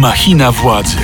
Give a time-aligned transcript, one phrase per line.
[0.00, 0.96] Machina władzy.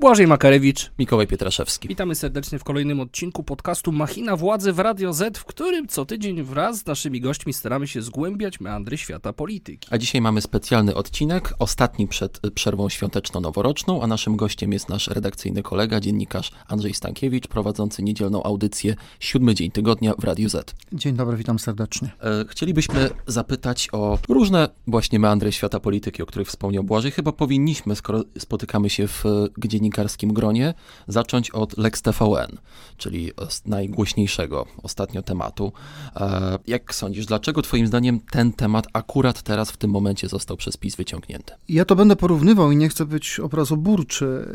[0.00, 0.90] Błażej Makarewicz.
[0.98, 1.88] Mikołaj Pietraszewski.
[1.88, 6.42] Witamy serdecznie w kolejnym odcinku podcastu Machina Władzy w Radio Z, w którym co tydzień
[6.42, 9.88] wraz z naszymi gośćmi staramy się zgłębiać meandry świata polityki.
[9.90, 15.62] A dzisiaj mamy specjalny odcinek, ostatni przed przerwą świąteczno-noworoczną, a naszym gościem jest nasz redakcyjny
[15.62, 20.74] kolega, dziennikarz Andrzej Stankiewicz, prowadzący niedzielną audycję Siódmy Dzień Tygodnia w Radiu Z.
[20.92, 22.10] Dzień dobry, witam serdecznie.
[22.22, 27.10] E, chcielibyśmy zapytać o różne właśnie meandry świata polityki, o których wspomniał Błażej.
[27.10, 29.24] Chyba powinniśmy, skoro spotykamy się w
[29.58, 30.74] dziennikarskim dziennikarskim gronie
[31.08, 32.58] zacząć od Lex TVN,
[32.96, 33.30] czyli
[33.66, 35.72] najgłośniejszego ostatnio tematu.
[36.16, 40.76] E, jak sądzisz, dlaczego twoim zdaniem ten temat akurat teraz w tym momencie został przez
[40.76, 41.52] PiS wyciągnięty?
[41.68, 44.48] Ja to będę porównywał i nie chcę być obrazoburczy,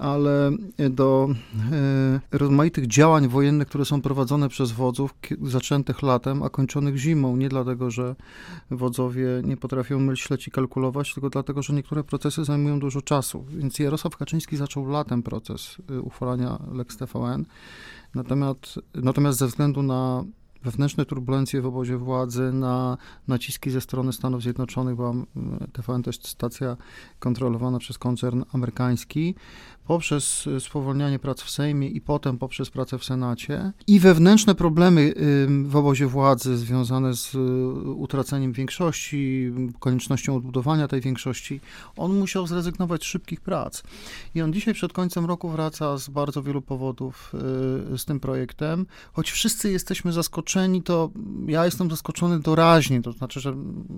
[0.00, 0.50] ale
[0.90, 1.28] do
[2.32, 7.48] e, rozmaitych działań wojennych, które są prowadzone przez wodzów, zaczętych latem, a kończonych zimą, nie
[7.48, 8.14] dlatego, że
[8.70, 13.44] wodzowie nie potrafią myśleć i kalkulować, tylko dlatego, że niektóre procesy zajmują dużo czasu.
[13.48, 17.44] Więc Jarosław Kaczyński zaczął zaczął latem proces y, uchwalania Lex TVN.
[18.14, 20.24] Natomiast, natomiast ze względu na
[20.64, 22.96] wewnętrzne turbulencje w obozie władzy, na
[23.28, 25.14] naciski ze strony Stanów Zjednoczonych, bo
[25.72, 26.76] TVN to jest stacja
[27.18, 29.34] kontrolowana przez koncern amerykański,
[29.86, 35.14] poprzez y, spowolnianie prac w Sejmie i potem poprzez pracę w Senacie i wewnętrzne problemy
[35.64, 37.38] w obozie władzy związane z y,
[37.90, 41.60] utraceniem większości, koniecznością odbudowania tej większości,
[41.96, 43.82] on musiał zrezygnować z szybkich prac.
[44.34, 47.32] I on dzisiaj przed końcem roku wraca z bardzo wielu powodów
[47.94, 48.86] y, z tym projektem.
[49.12, 50.51] Choć wszyscy jesteśmy zaskoczeni,
[50.84, 51.10] to
[51.46, 53.54] ja jestem zaskoczony doraźnie, to znaczy, że,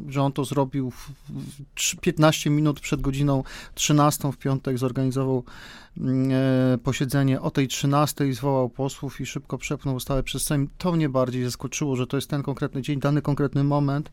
[0.08, 1.11] że on to zrobił w
[2.00, 5.44] 15 minut przed godziną 13 w piątek, zorganizował
[6.82, 10.68] posiedzenie o tej 13 zwołał posłów i szybko przepchnął ustawę przez Sejm.
[10.78, 14.12] To mnie bardziej zaskoczyło, że to jest ten konkretny dzień, dany konkretny moment,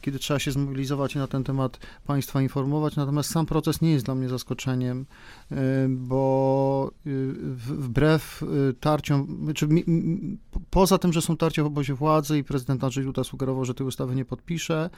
[0.00, 2.96] kiedy trzeba się zmobilizować i na ten temat państwa informować.
[2.96, 5.06] Natomiast sam proces nie jest dla mnie zaskoczeniem,
[5.50, 5.56] e,
[5.88, 7.10] bo e,
[7.56, 8.44] wbrew
[8.80, 9.68] tarciom, czy
[10.70, 13.86] poza tym, że są tarcia w obozie władzy i prezydent Andrzej Duda sugerował, że tej
[13.86, 14.90] ustawy nie podpisze,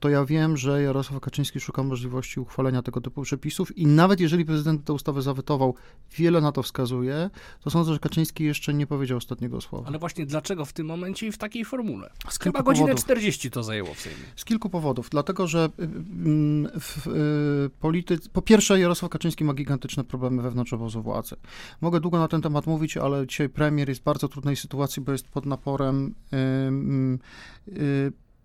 [0.00, 4.44] to ja wiem, że Jarosław Kaczyński szuka możliwości uchwalenia tego typu przepisów i nawet jeżeli
[4.44, 5.74] prezydent tę ustawę zawetował,
[6.16, 9.88] wiele na to wskazuje, to sądzę, że Kaczyński jeszcze nie powiedział ostatniego słowa.
[9.88, 12.10] Ale właśnie dlaczego w tym momencie i w takiej formule?
[12.28, 13.04] Z Chyba godzinę powodów.
[13.04, 14.24] 40 to zajęło w Sejmie.
[14.36, 15.08] Z kilku powodów.
[15.10, 18.28] Dlatego, że y, y, w, y, polityce...
[18.32, 21.36] Po pierwsze, Jarosław Kaczyński ma gigantyczne problemy wewnątrz obozu władzy.
[21.80, 25.12] Mogę długo na ten temat mówić, ale dzisiaj premier jest w bardzo trudnej sytuacji, bo
[25.12, 26.14] jest pod naporem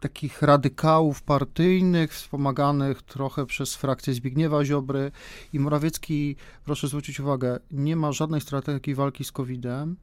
[0.03, 5.11] takich radykałów partyjnych, wspomaganych trochę przez frakcję Zbigniewa Ziobry.
[5.53, 9.95] I Morawiecki, proszę zwrócić uwagę, nie ma żadnej strategii walki z COVID-em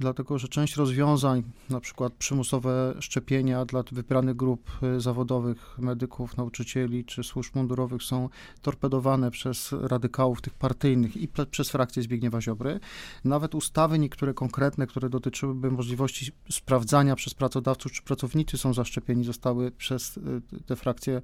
[0.00, 7.04] dlatego że część rozwiązań, na przykład przymusowe szczepienia dla wybranych grup y, zawodowych, medyków, nauczycieli
[7.04, 8.28] czy służb mundurowych są
[8.62, 12.80] torpedowane przez radykałów tych partyjnych i przez frakcję Zbigniewa Ziobry.
[13.24, 19.70] Nawet ustawy niektóre konkretne, które dotyczyłyby możliwości sprawdzania przez pracodawców, czy pracownicy są zaszczepieni, zostały
[19.70, 21.22] przez y, te frakcje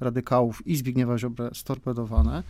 [0.00, 2.42] radykałów i Zbigniewa Ziobrę storpedowane.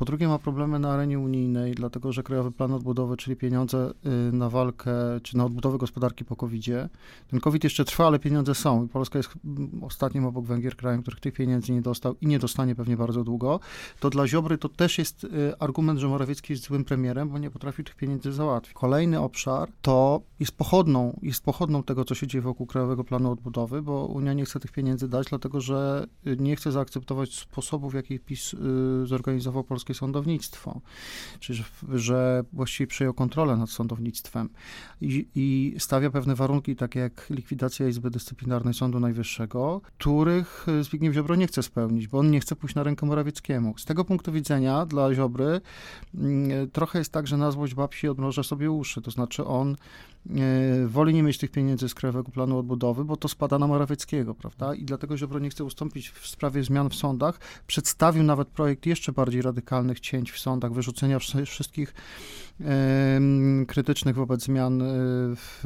[0.00, 3.92] Po drugie ma problemy na arenie unijnej, dlatego że Krajowy Plan Odbudowy, czyli pieniądze
[4.30, 6.88] y, na walkę, czy na odbudowę gospodarki po COVID-zie,
[7.30, 9.30] ten COVID jeszcze trwa, ale pieniądze są i Polska jest
[9.82, 13.60] ostatnim obok Węgier krajem, których tych pieniędzy nie dostał i nie dostanie pewnie bardzo długo.
[14.00, 15.28] To dla Ziobry to też jest y,
[15.58, 18.74] argument, że Morawiecki jest złym premierem, bo nie potrafił tych pieniędzy załatwić.
[18.74, 23.82] Kolejny obszar to jest pochodną, jest pochodną tego, co się dzieje wokół Krajowego Planu Odbudowy,
[23.82, 27.94] bo Unia nie chce tych pieniędzy dać, dlatego że y, nie chce zaakceptować sposobów, w
[27.94, 28.56] jaki PiS
[29.04, 30.80] zorganizował Polskę polskie sądownictwo,
[31.40, 31.64] czyli że,
[31.98, 34.48] że właściwie przejął kontrolę nad sądownictwem
[35.00, 41.36] i, i stawia pewne warunki, takie jak likwidacja Izby Dyscyplinarnej Sądu Najwyższego, których Zbigniew Ziobro
[41.36, 43.78] nie chce spełnić, bo on nie chce pójść na rękę Morawieckiemu.
[43.78, 45.60] Z tego punktu widzenia dla Ziobry
[46.14, 49.76] mm, trochę jest tak, że na złość babci odmroża sobie uszy, to znaczy on
[50.28, 54.34] E, woli nie mieć tych pieniędzy z Krajowego Planu Odbudowy, bo to spada na Morawieckiego,
[54.34, 54.74] prawda?
[54.74, 57.40] I dlatego Ziobro nie chce ustąpić w sprawie zmian w sądach.
[57.66, 59.42] Przedstawił nawet projekt jeszcze bardziej
[59.80, 61.94] radykalnych cięć w sądach, wyrzucenia wszystkich
[63.66, 64.86] krytycznych wobec zmian e,
[65.36, 65.64] w,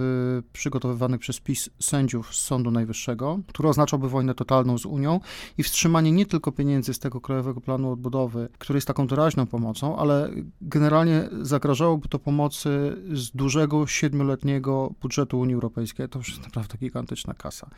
[0.52, 5.20] przygotowywanych przez PiS sędziów z Sądu Najwyższego, który oznaczałby wojnę totalną z Unią
[5.58, 9.96] i wstrzymanie nie tylko pieniędzy z tego Krajowego Planu Odbudowy, który jest taką doraźną pomocą,
[9.96, 10.30] ale
[10.60, 16.08] generalnie zagrażałoby to pomocy z dużego siedmioletniego budżetu Unii Europejskiej.
[16.08, 17.70] To już jest naprawdę gigantyczna kasa.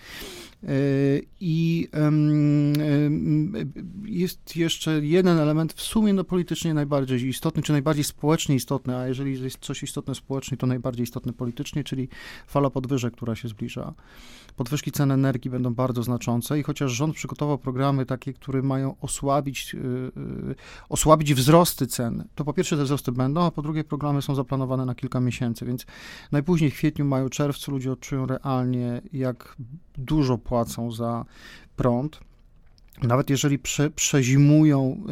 [0.63, 0.69] E,
[1.41, 1.89] I
[4.05, 9.06] jest jeszcze jeden element w sumie no, politycznie najbardziej istotny, czy najbardziej społecznie istotny, a
[9.09, 12.09] jeżeli jest coś istotne społecznie, to najbardziej istotne politycznie, czyli
[12.47, 13.95] fala podwyżek, która się zbliża.
[14.57, 19.75] Podwyżki cen energii będą bardzo znaczące i chociaż rząd przygotował programy takie, które mają osłabić,
[19.75, 20.55] yy,
[20.89, 24.85] osłabić wzrosty cen, to po pierwsze te wzrosty będą, a po drugie programy są zaplanowane
[24.85, 25.87] na kilka miesięcy, więc
[26.33, 29.57] najpóźniej w kwietniu, maju, czerwcu ludzie odczują realnie, jak
[29.99, 31.25] dużo płacą za
[31.77, 32.21] prąd.
[33.03, 35.05] Nawet jeżeli prze, przezimują,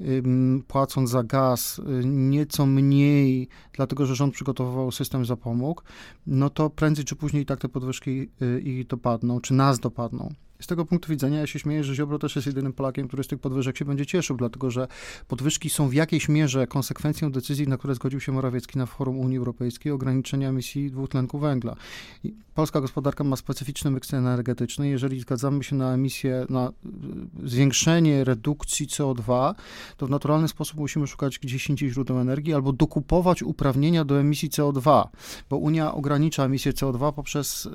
[0.00, 0.22] y, y,
[0.68, 5.84] płacąc za gaz y, nieco mniej, dlatego że rząd przygotowywał system zapomóg,
[6.26, 8.28] no to prędzej czy później tak te podwyżki
[8.64, 10.34] ich dopadną, czy nas dopadną.
[10.64, 13.26] Z tego punktu widzenia ja się śmieję, że Ziobro też jest jedynym Polakiem, który z
[13.26, 14.88] tych podwyżek się będzie cieszył, dlatego że
[15.28, 19.38] podwyżki są w jakiejś mierze konsekwencją decyzji, na które zgodził się Morawiecki na forum Unii
[19.38, 21.76] Europejskiej ograniczenia emisji dwutlenku węgla.
[22.24, 24.88] I polska gospodarka ma specyficzny miks energetyczny.
[24.88, 29.54] Jeżeli zgadzamy się na emisję, na y, zwiększenie redukcji CO2,
[29.96, 34.50] to w naturalny sposób musimy szukać gdzieś indziej źródeł energii albo dokupować uprawnienia do emisji
[34.50, 35.04] CO2,
[35.50, 37.70] bo Unia ogranicza emisję CO2 poprzez y,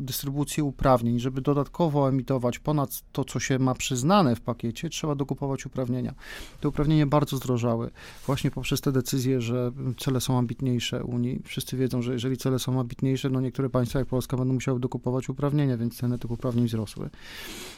[0.00, 5.66] dystrybucję uprawnień, żeby dodatkowo emitować ponad to, co się ma przyznane w pakiecie, trzeba dokupować
[5.66, 6.14] uprawnienia.
[6.60, 7.90] Te uprawnienia bardzo zdrożały,
[8.26, 11.42] właśnie poprzez te decyzje, że cele są ambitniejsze Unii.
[11.44, 15.28] Wszyscy wiedzą, że jeżeli cele są ambitniejsze, no niektóre państwa jak Polska będą musiały dokupować
[15.28, 17.10] uprawnienia, więc ceny tych uprawnień wzrosły.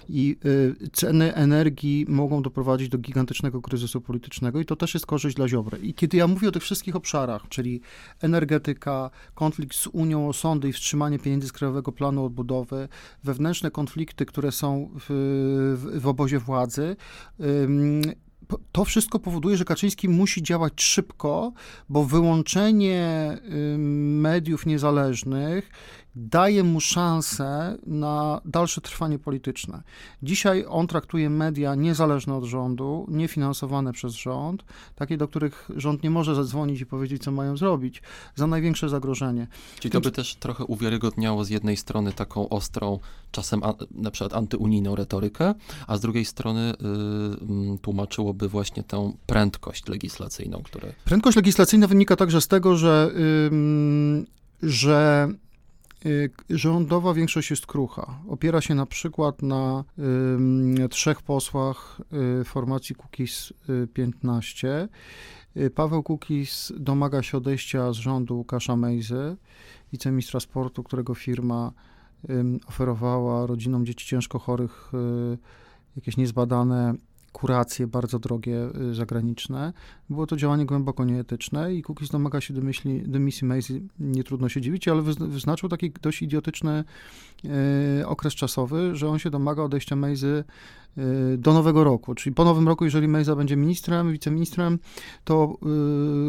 [0.08, 5.37] I y, ceny energii mogą doprowadzić do gigantycznego kryzysu politycznego i to też jest korzyść
[5.37, 5.79] dla Ziobry.
[5.79, 7.81] I kiedy ja mówię o tych wszystkich obszarach, czyli
[8.20, 10.32] energetyka, konflikt z Unią o
[10.69, 12.88] i wstrzymanie pieniędzy z Krajowego Planu Odbudowy,
[13.25, 16.96] wewnętrzne konflikty, które są w, w, obozie władzy,
[18.72, 21.52] to wszystko powoduje, że Kaczyński musi działać szybko,
[21.88, 23.38] bo wyłączenie
[23.98, 25.70] mediów niezależnych
[26.16, 29.82] daje mu szansę na dalsze trwanie polityczne.
[30.22, 34.64] Dzisiaj on traktuje media niezależne od rządu, niefinansowane przez rząd,
[34.94, 38.02] takie, do których rząd nie może zadzwonić i powiedzieć, co mają zrobić,
[38.34, 39.46] za największe zagrożenie.
[39.81, 42.99] Czyli to by też trochę uwiarygodniało z jednej strony taką ostrą,
[43.31, 45.54] czasem a, na przykład antyunijną retorykę,
[45.87, 46.75] a z drugiej strony
[47.75, 50.93] y, tłumaczyłoby właśnie tę prędkość legislacyjną, które...
[51.04, 53.11] Prędkość legislacyjna wynika także z tego, że,
[54.62, 55.28] y, że
[56.50, 58.20] rządowa większość jest krucha.
[58.28, 59.84] Opiera się na przykład na
[60.78, 62.00] y, trzech posłach
[62.40, 63.52] y, formacji Kukiz
[63.94, 64.88] 15.
[65.56, 69.36] Y, Paweł Kukiz domaga się odejścia z rządu Łukasza Mejzy,
[69.92, 71.72] wiceministra sportu, którego firma
[72.66, 74.92] oferowała rodzinom dzieci ciężko chorych
[75.96, 76.94] jakieś niezbadane
[77.32, 79.72] kuracje bardzo drogie y, zagraniczne.
[80.10, 84.60] Było to działanie głęboko nieetyczne i Kukiz domaga się dymyśli, dymisji Macy, nie trudno się
[84.60, 86.84] dziwić, ale wyznaczył taki dość idiotyczny
[88.00, 90.44] y, okres czasowy, że on się domaga odejścia Macy
[90.98, 94.78] y, do nowego roku, czyli po nowym roku, jeżeli Mejza będzie ministrem, wiceministrem,
[95.25, 95.58] to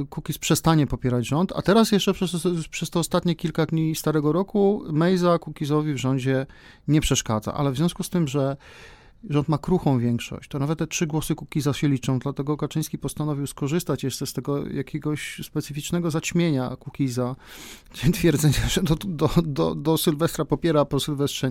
[0.04, 4.32] y, Kukiz przestanie popierać rząd, a teraz jeszcze przez, przez te ostatnie kilka dni starego
[4.32, 6.46] roku Mejza Kukizowi w rządzie
[6.88, 8.58] nie przeszkadza, ale w związku z tym, że
[9.30, 13.48] rząd ma kruchą większość, to nawet te trzy głosy Kukiza się liczą, dlatego Kaczyński postanowił
[13.48, 17.36] skorzystać jeszcze z tego jakiegoś specyficznego zaćmienia Kukiza,
[18.14, 21.50] twierdzenia, że do, do, do, do Sylwestra popiera, po Sylwestrze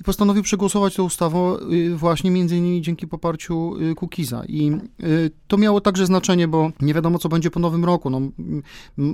[0.00, 4.42] i postanowił przegłosować tę ustawę y, właśnie między innymi dzięki poparciu y, Kukiza.
[4.48, 4.72] I
[5.02, 8.10] y, to miało także znaczenie, bo nie wiadomo, co będzie po nowym roku.
[8.10, 8.20] No,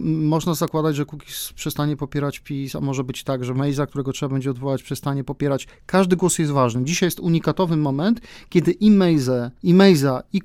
[0.05, 4.33] można zakładać, że Kukiz przestanie popierać PiS, a może być tak, że Mejza, którego trzeba
[4.33, 5.69] będzie odwołać, przestanie popierać.
[5.87, 6.85] Każdy głos jest ważny.
[6.85, 7.21] Dzisiaj jest
[7.53, 10.41] unikatowy moment, kiedy i Mejza, i Mejza, i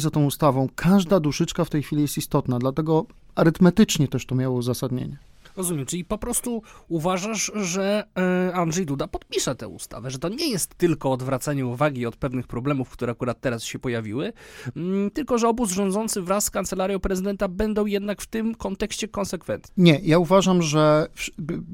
[0.00, 0.68] za tą ustawą.
[0.74, 5.27] Każda duszyczka w tej chwili jest istotna, dlatego arytmetycznie też to miało uzasadnienie.
[5.58, 8.04] Rozumiem, czyli po prostu uważasz, że
[8.48, 12.46] e, Andrzej Duda podpisze tę ustawę, że to nie jest tylko odwracanie uwagi od pewnych
[12.46, 14.32] problemów, które akurat teraz się pojawiły,
[14.76, 19.72] mm, tylko że obóz rządzący wraz z kancelarią prezydenta będą jednak w tym kontekście konsekwentni.
[19.76, 21.06] Nie, ja uważam, że,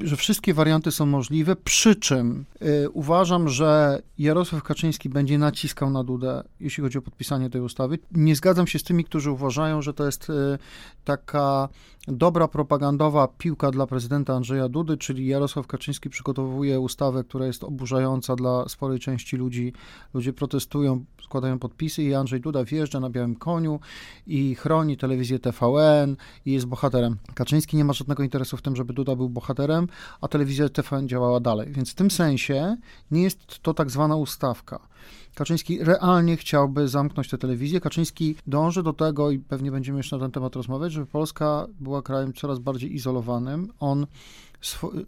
[0.04, 6.04] że wszystkie warianty są możliwe, przy czym y, uważam, że Jarosław Kaczyński będzie naciskał na
[6.04, 7.98] Dudę, jeśli chodzi o podpisanie tej ustawy.
[8.12, 10.58] Nie zgadzam się z tymi, którzy uważają, że to jest y,
[11.04, 11.68] taka
[12.08, 18.36] dobra propagandowa piłka dla prezydenta Andrzeja Dudy, czyli Jarosław Kaczyński przygotowuje ustawę, która jest oburzająca
[18.36, 19.72] dla sporej części ludzi.
[20.14, 23.80] Ludzie protestują, składają podpisy i Andrzej Duda wjeżdża na białym koniu
[24.26, 26.16] i chroni telewizję TVN
[26.46, 27.16] i jest bohaterem.
[27.34, 29.88] Kaczyński nie ma żadnego interesu w tym, żeby Duda był bohaterem,
[30.20, 31.72] a telewizja TVN działała dalej.
[31.72, 32.76] Więc w tym sensie
[33.10, 34.93] nie jest to tak zwana ustawka.
[35.34, 37.80] Kaczyński realnie chciałby zamknąć tę telewizję.
[37.80, 42.02] Kaczyński dąży do tego, i pewnie będziemy jeszcze na ten temat rozmawiać, żeby Polska była
[42.02, 43.72] krajem coraz bardziej izolowanym.
[43.80, 44.06] On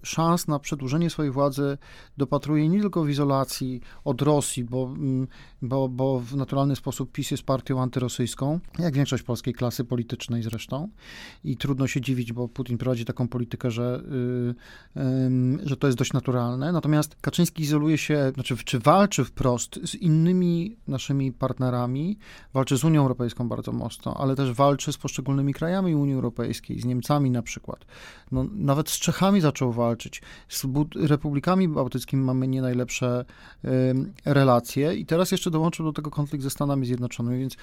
[0.02, 1.78] szans na przedłużenie swojej władzy
[2.16, 5.28] dopatruje nie tylko w izolacji od Rosji, bo, mm,
[5.62, 10.88] bo, bo w naturalny sposób PiS jest partią antyrosyjską, jak większość polskiej klasy politycznej zresztą.
[11.44, 14.02] I trudno się dziwić, bo Putin prowadzi taką politykę, że,
[14.94, 16.72] yy, yy, że to jest dość naturalne.
[16.72, 22.18] Natomiast Kaczyński izoluje się, znaczy czy walczy wprost z innymi naszymi partnerami,
[22.54, 26.84] walczy z Unią Europejską bardzo mocno, ale też walczy z poszczególnymi krajami Unii Europejskiej, z
[26.84, 27.86] Niemcami na przykład.
[28.32, 30.22] No, nawet z Czechami zaczął walczyć.
[30.48, 33.24] Z republikami bałtyckimi mamy nie najlepsze
[33.64, 33.68] y,
[34.24, 37.56] relacje i teraz jeszcze dołączył do tego konflikt ze Stanami Zjednoczonymi, więc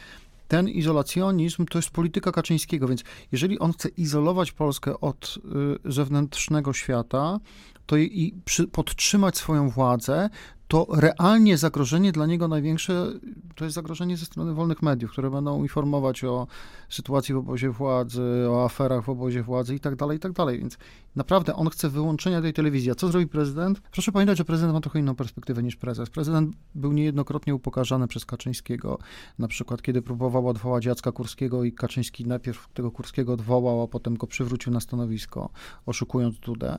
[0.54, 5.40] ten izolacjonizm to jest polityka Kaczyńskiego, więc jeżeli on chce izolować Polskę od
[5.86, 7.40] y, zewnętrznego świata,
[7.86, 10.30] to i, przy, podtrzymać swoją władzę,
[10.68, 13.14] to realnie zagrożenie dla niego największe
[13.56, 16.48] to jest zagrożenie ze strony wolnych mediów, które będą informować o
[16.90, 20.60] sytuacji w obozie władzy, o aferach w obozie władzy i tak dalej, i tak dalej.
[20.60, 20.78] Więc
[21.16, 22.92] naprawdę on chce wyłączenia tej telewizji.
[22.92, 23.82] A co zrobi prezydent?
[23.92, 26.10] Proszę pamiętać, że prezydent ma trochę inną perspektywę niż prezes.
[26.10, 29.00] Prezydent był niejednokrotnie upokarzany przez Kaczyńskiego.
[29.40, 34.18] Na przykład, kiedy próbował odwołać Jacka Kurskiego i Kaczyński najpierw tego Kurskiego odwołał, a potem
[34.18, 35.50] go przywrócił na stanowisko,
[35.86, 36.78] oszukując Dudę.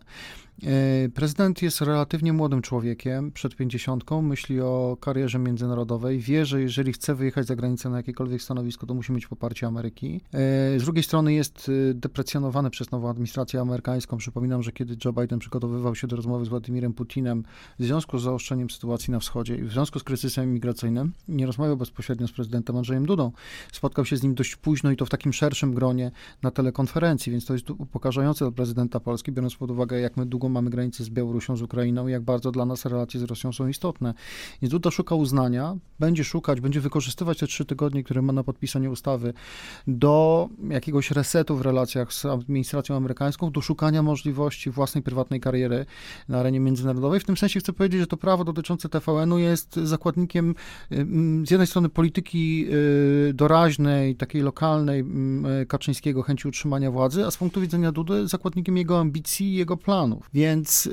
[0.63, 6.93] E, prezydent jest relatywnie młodym człowiekiem, przed 50, myśli o karierze międzynarodowej, wie, że jeżeli
[6.93, 10.21] chce wyjechać za granicę na jakiekolwiek stanowisko, to musi mieć poparcie Ameryki.
[10.33, 14.17] E, z drugiej strony jest e, deprecjonowany przez nową administrację amerykańską.
[14.17, 17.45] Przypominam, że kiedy Joe Biden przygotowywał się do rozmowy z Władimirem Putinem
[17.79, 21.77] w związku z zaostrzeniem sytuacji na wschodzie i w związku z kryzysem imigracyjnym, nie rozmawiał
[21.77, 23.33] bezpośrednio z prezydentem Andrzejem Dudą.
[23.73, 26.11] Spotkał się z nim dość późno i to w takim szerszym gronie
[26.43, 30.49] na telekonferencji, więc to jest upokarzające dla prezydenta Polski, biorąc pod uwagę, jak my długo
[30.49, 33.69] mamy granicę z Białorusią, z Ukrainą i jak bardzo dla nas relacje z Rosją są
[33.69, 34.15] istotne.
[34.63, 38.91] Więc Duda szuka uznania, będzie szukać, będzie wykorzystywać te trzy tygodnie, które ma na podpisanie
[38.91, 39.33] ustawy
[39.87, 45.87] do jakiegoś resetu w relacjach z administracją amerykańską, do szukania możliwości własnej prywatnej kariery
[46.29, 47.21] na arenie międzynarodowej.
[47.21, 50.55] W tym sensie chcę powiedzieć, że to prawo dotyczące TVN-u jest zakładnikiem
[51.47, 52.67] z jednej strony polityki
[53.29, 55.05] y, doraźnej, takiej lokalnej
[55.69, 60.31] Kaczyńskiego, chęci utrzymania władzy, a z punktu widzenia Dudy zakładnikiem jego ambicji i jego planów.
[60.35, 60.89] Więc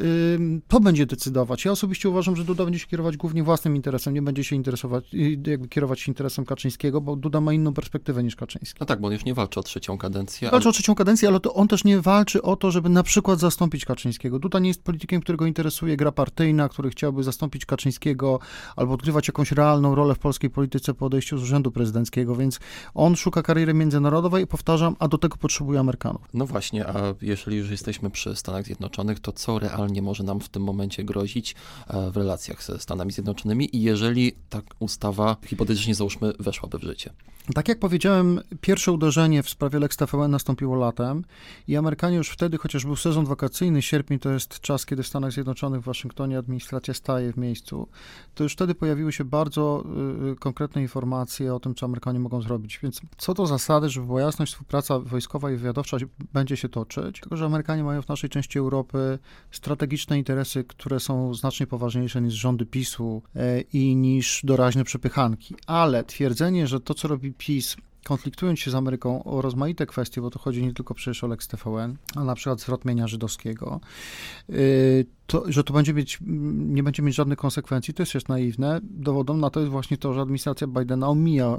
[0.67, 1.65] to będzie decydować.
[1.65, 5.05] Ja osobiście uważam, że Duda będzie się kierować głównie własnym interesem, nie będzie się interesować,
[5.47, 8.77] jakby kierować się interesem Kaczyńskiego, bo Duda ma inną perspektywę niż Kaczyński.
[8.79, 10.51] No tak, bo on już nie walczy o trzecią kadencję.
[10.51, 10.69] Walczy ale...
[10.69, 13.85] o trzecią kadencję, ale to on też nie walczy o to, żeby na przykład zastąpić
[13.85, 14.39] Kaczyńskiego.
[14.39, 18.39] Duda nie jest politykiem, którego interesuje gra partyjna, który chciałby zastąpić Kaczyńskiego
[18.75, 22.59] albo odgrywać jakąś realną rolę w polskiej polityce po odejściu z urzędu prezydenckiego, więc
[22.93, 26.21] on szuka kariery międzynarodowej, powtarzam, a do tego potrzebuje Amerykanów.
[26.33, 30.49] No właśnie, a jeżeli już jesteśmy przy Stanach Zjednoczonych, to co realnie może nam w
[30.49, 31.55] tym momencie grozić
[31.87, 37.13] e, w relacjach ze Stanami Zjednoczonymi i jeżeli ta ustawa, hipotetycznie załóżmy, weszłaby w życie?
[37.53, 41.23] Tak jak powiedziałem, pierwsze uderzenie w sprawie Lex TVN nastąpiło latem
[41.67, 45.31] i Amerykanie już wtedy, chociaż był sezon wakacyjny, sierpień to jest czas, kiedy w Stanach
[45.31, 47.87] Zjednoczonych, w Waszyngtonie administracja staje w miejscu,
[48.35, 49.83] to już wtedy pojawiły się bardzo
[50.31, 52.79] y, konkretne informacje o tym, co Amerykanie mogą zrobić.
[52.83, 55.97] Więc co do zasady, że była jasność, współpraca wojskowa i wywiadowcza
[56.33, 59.19] będzie się toczyć, tylko że Amerykanie mają w naszej części Europy
[59.51, 65.55] strategiczne interesy, które są znacznie poważniejsze niż rządy PiSu y, i niż doraźne przepychanki.
[65.67, 70.29] Ale twierdzenie, że to, co robi PiS konfliktując się z Ameryką o rozmaite kwestie, bo
[70.29, 73.79] to chodzi nie tylko przecież o Lex TVN, a na przykład zwrot mienia żydowskiego,
[74.49, 76.17] y, to, że to będzie mieć,
[76.51, 78.79] nie będzie mieć żadnych konsekwencji, to jest też naiwne.
[78.83, 81.57] Dowodem na to jest właśnie to, że administracja Bidena omija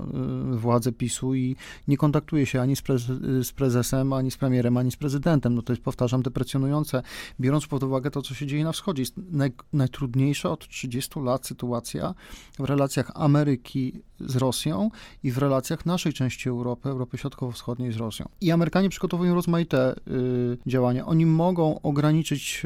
[0.53, 1.57] y, władzę PiSu i
[1.89, 3.03] nie kontaktuje się ani z, prez,
[3.43, 5.55] z prezesem, ani z premierem, ani z prezydentem.
[5.55, 7.03] No to jest, powtarzam, deprecjonujące,
[7.41, 9.03] biorąc pod uwagę to, co się dzieje na wschodzie.
[9.03, 12.15] Jest naj, najtrudniejsza od 30 lat sytuacja
[12.59, 14.91] w relacjach Ameryki z Rosją
[15.23, 18.29] i w relacjach naszej części Europy, Europy Środkowo-Wschodniej z Rosją.
[18.41, 21.07] I Amerykanie przygotowują rozmaite y, działania.
[21.07, 22.63] Oni mogą ograniczyć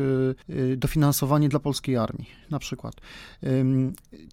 [0.48, 0.95] y, y dofinansowanie
[1.48, 2.94] dla polskiej armii, na przykład.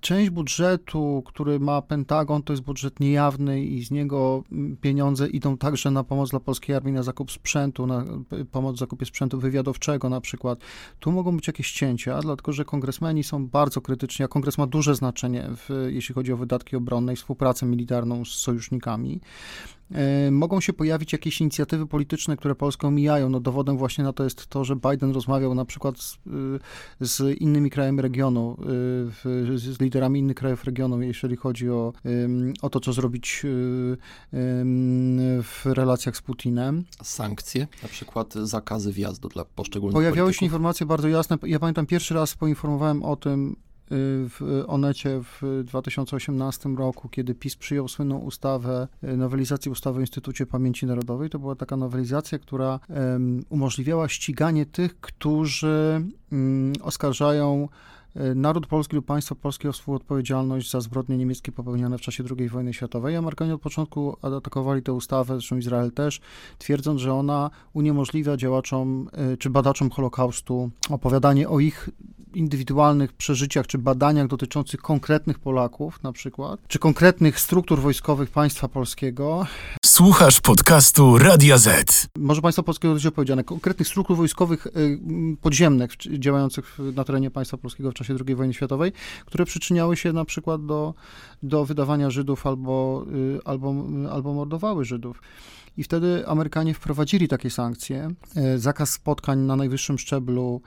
[0.01, 4.43] Część budżetu, który ma Pentagon, to jest budżet niejawny i z niego
[4.81, 8.05] pieniądze idą także na pomoc dla polskiej armii, na zakup sprzętu, na
[8.51, 10.59] pomoc w zakupie sprzętu wywiadowczego na przykład.
[10.99, 14.95] Tu mogą być jakieś cięcia, dlatego że kongresmeni są bardzo krytyczni, a kongres ma duże
[14.95, 19.21] znaczenie, w, jeśli chodzi o wydatki obronne i współpracę militarną z sojusznikami.
[19.93, 23.29] E, mogą się pojawić jakieś inicjatywy polityczne, które Polskę omijają.
[23.29, 26.19] No dowodem właśnie na to jest to, że Biden rozmawiał na przykład z, y,
[26.99, 28.57] z innymi krajami regionu,
[29.55, 31.93] y, z liderami innych krajów regionu, jeżeli chodzi o,
[32.61, 33.41] o to, co zrobić
[35.43, 36.83] w relacjach z Putinem.
[37.03, 40.39] Sankcje, na przykład zakazy wjazdu dla poszczególnych Pojawiały polityków.
[40.39, 41.37] się informacje bardzo jasne.
[41.43, 43.55] Ja pamiętam pierwszy raz poinformowałem o tym
[44.29, 50.85] w Onecie w 2018 roku, kiedy PiS przyjął słynną ustawę, nowelizację ustawy o Instytucie Pamięci
[50.85, 51.29] Narodowej.
[51.29, 52.79] To była taka nowelizacja, która
[53.49, 58.02] umożliwiała ściganie tych, którzy mm, oskarżają E,
[58.35, 62.73] naród polski lub państwo polskie o współodpowiedzialność za zbrodnie niemieckie popełnione w czasie II wojny
[62.73, 63.15] światowej.
[63.15, 66.21] Amerykanie od początku atakowali tę ustawę, zresztą Izrael też,
[66.57, 71.89] twierdząc, że ona uniemożliwia działaczom e, czy badaczom Holokaustu opowiadanie o ich
[72.35, 79.45] indywidualnych przeżyciach czy badaniach dotyczących konkretnych Polaków na przykład, czy konkretnych struktur wojskowych państwa polskiego.
[79.85, 82.07] Słuchasz podcastu Radia Z.
[82.17, 84.99] Może państwa polskiego powiedziane, konkretnych struktur wojskowych y,
[85.41, 88.91] podziemnych działających na terenie państwa polskiego w czasie II wojny światowej,
[89.25, 90.93] które przyczyniały się na przykład do,
[91.43, 93.75] do wydawania Żydów albo, y, albo,
[94.11, 95.21] albo mordowały Żydów.
[95.77, 100.61] I wtedy Amerykanie wprowadzili takie sankcje, e, zakaz spotkań na najwyższym szczeblu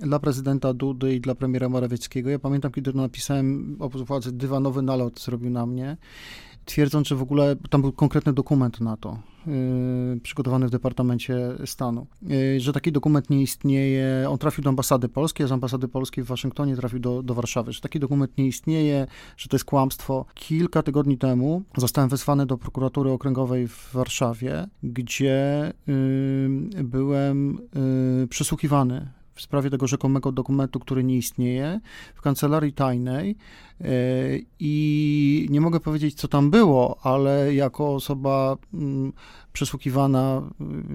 [0.00, 2.30] dla prezydenta Dudy i dla premiera Morawieckiego.
[2.30, 5.96] Ja pamiętam, kiedy napisałem o władzy, dywanowy nalot zrobił na mnie
[6.64, 12.06] twierdząc, że w ogóle tam był konkretny dokument na to, yy, przygotowany w Departamencie Stanu,
[12.22, 14.26] yy, że taki dokument nie istnieje.
[14.28, 17.72] On trafił do ambasady polskiej, a z ambasady polskiej w Waszyngtonie trafił do, do Warszawy,
[17.72, 19.06] że taki dokument nie istnieje,
[19.36, 20.26] że to jest kłamstwo.
[20.34, 27.58] Kilka tygodni temu zostałem wezwany do prokuratury okręgowej w Warszawie, gdzie yy, byłem
[28.20, 31.80] yy, przesłuchiwany w sprawie tego rzekomego dokumentu, który nie istnieje,
[32.14, 33.36] w kancelarii tajnej.
[33.80, 33.86] E,
[34.60, 39.12] i nie mogę powiedzieć, co tam było, ale jako osoba mm,
[39.52, 40.42] przesłuchiwana,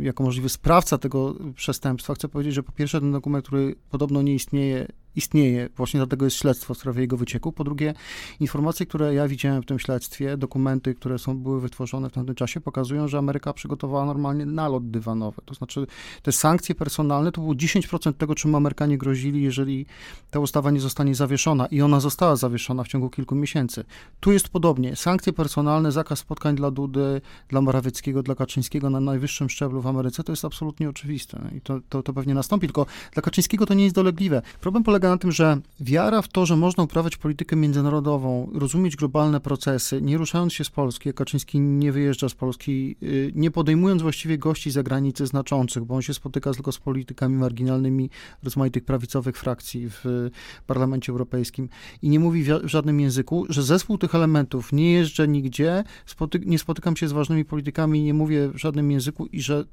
[0.02, 4.34] jako możliwy sprawca tego przestępstwa, chcę powiedzieć, że po pierwsze ten dokument, który podobno nie
[4.34, 4.88] istnieje,
[5.20, 7.52] istnieje, właśnie dlatego jest śledztwo w sprawie jego wycieku.
[7.52, 7.94] Po drugie,
[8.40, 12.62] informacje, które ja widziałem w tym śledztwie, dokumenty, które są, były wytworzone w tamtym czasie,
[12.62, 15.42] pokazują, że Ameryka przygotowała normalnie nalot dywanowy.
[15.46, 15.88] To znaczy,
[16.22, 19.86] te sankcje personalne to było 10% tego, czym Amerykanie grozili, jeżeli
[20.32, 21.66] ta ustawa nie zostanie zawieszona.
[21.66, 23.84] I ona została zawieszona w ciągu kilku miesięcy.
[24.20, 24.96] Tu jest podobnie.
[24.96, 30.24] Sankcje personalne, zakaz spotkań dla Dudy, dla Morawieckiego, dla Kaczyńskiego na najwyższym szczeblu w Ameryce,
[30.24, 31.42] to jest absolutnie oczywiste.
[31.58, 34.42] I to, to, to pewnie nastąpi, tylko dla Kaczyńskiego to nie jest dolegliwe.
[34.62, 39.40] Problem polega na tym, że wiara w to, że można uprawiać politykę międzynarodową, rozumieć globalne
[39.40, 44.38] procesy, nie ruszając się z Polski, Kaczyński nie wyjeżdża z Polski, y, nie podejmując właściwie
[44.38, 48.10] gości za granicy znaczących, bo on się spotyka tylko z politykami marginalnymi
[48.44, 50.30] rozmaitych prawicowych frakcji w
[50.68, 51.70] Parlamencie Europejskim
[52.02, 56.60] i nie mówi w żadnym języku, że zespół tych elementów nie jeżdżę nigdzie, spoty nie
[56.60, 59.66] spotykam się z ważnymi politykami, nie mówię w żadnym języku i że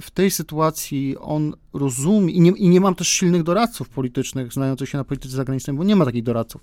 [0.00, 4.88] w tej sytuacji on rozumie, i nie, i nie mam też silnych doradców politycznych znających
[4.88, 6.62] się na polityce zagranicznej, bo nie ma takich doradców,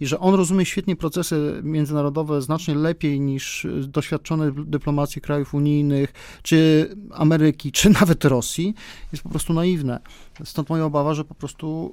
[0.00, 6.88] i że on rozumie świetnie procesy międzynarodowe znacznie lepiej niż doświadczone dyplomacji krajów unijnych, czy
[7.10, 8.74] Ameryki, czy nawet Rosji,
[9.12, 10.00] jest po prostu naiwne.
[10.44, 11.92] Stąd moja obawa, że po prostu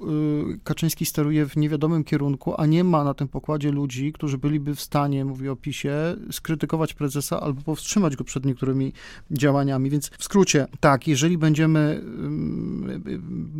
[0.54, 4.74] y, Kaczyński steruje w niewiadomym kierunku, a nie ma na tym pokładzie ludzi, którzy byliby
[4.74, 8.92] w stanie, mówię o PiSie, skrytykować prezesa albo powstrzymać go przed niektórymi
[9.30, 9.90] działaniami.
[9.90, 10.45] Więc w skrócie,
[10.80, 12.04] tak, jeżeli będziemy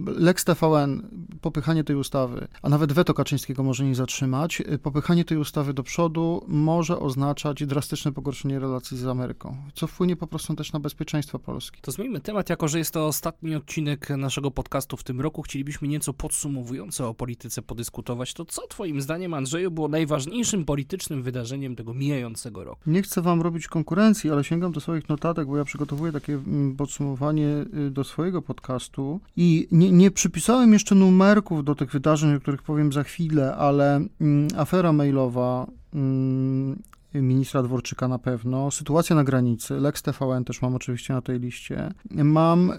[0.07, 1.03] Lex TVN,
[1.41, 6.45] popychanie tej ustawy, a nawet weto Kaczyńskiego może nie zatrzymać, popychanie tej ustawy do przodu
[6.49, 11.81] może oznaczać drastyczne pogorszenie relacji z Ameryką, co wpłynie po prostu też na bezpieczeństwo Polski.
[11.81, 15.43] To zmieńmy temat, jako że jest to ostatni odcinek naszego podcastu w tym roku.
[15.43, 18.35] Chcielibyśmy nieco podsumowująco o polityce podyskutować.
[18.35, 22.81] To co twoim zdaniem, Andrzeju, było najważniejszym politycznym wydarzeniem tego mijającego roku?
[22.87, 26.76] Nie chcę wam robić konkurencji, ale sięgam do swoich notatek, bo ja przygotowuję takie mm,
[26.77, 29.21] podsumowanie y, do swojego podcastu.
[29.37, 34.01] I nie, nie przypisałem jeszcze numerków do tych wydarzeń, o których powiem za chwilę, ale
[34.21, 36.83] mm, afera mailowa mm,
[37.23, 41.93] ministra Dworczyka na pewno, sytuacja na granicy, Lex TVN też mam oczywiście na tej liście.
[42.11, 42.73] Mam,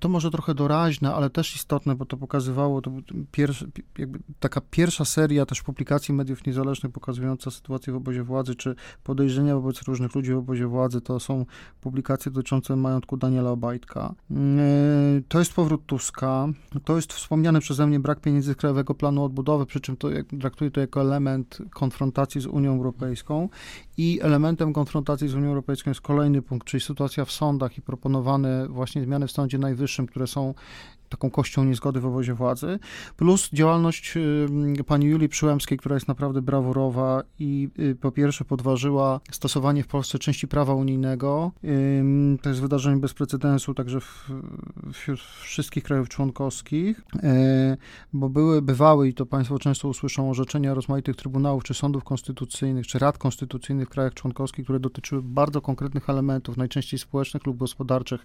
[0.00, 2.90] to może trochę doraźne, ale też istotne, bo to pokazywało, to
[3.32, 3.70] pierwszy,
[4.40, 9.82] taka pierwsza seria też publikacji mediów niezależnych pokazująca sytuację w obozie władzy, czy podejrzenia wobec
[9.82, 11.46] różnych ludzi w obozie władzy, to są
[11.80, 14.14] publikacje dotyczące majątku Daniela Obajtka.
[15.28, 16.48] To jest powrót Tuska,
[16.84, 20.08] to jest wspomniany przeze mnie brak pieniędzy z Krajowego Planu Odbudowy, przy czym to,
[20.40, 23.48] traktuję to jako element konfrontacji z Unią Europejską, Europejską
[23.96, 28.68] i elementem konfrontacji z Unią Europejską jest kolejny punkt, czyli sytuacja w sądach i proponowane
[28.68, 30.54] właśnie zmiany w Sądzie Najwyższym, które są
[31.08, 32.78] taką kością niezgody w obozie władzy,
[33.16, 34.14] plus działalność
[34.86, 40.18] pani Julii Przyłębskiej, która jest naprawdę brawurowa i y, po pierwsze podważyła stosowanie w Polsce
[40.18, 41.52] części prawa unijnego.
[42.42, 44.30] To jest wydarzenie bez precedensu także w,
[44.92, 47.02] wśród wszystkich krajów członkowskich,
[48.12, 52.98] bo były, bywały, i to Państwo często usłyszą, orzeczenia rozmaitych trybunałów, czy sądów konstytucyjnych, czy
[52.98, 58.24] rad konstytucyjnych w krajach członkowskich, które dotyczyły bardzo konkretnych elementów, najczęściej społecznych lub gospodarczych,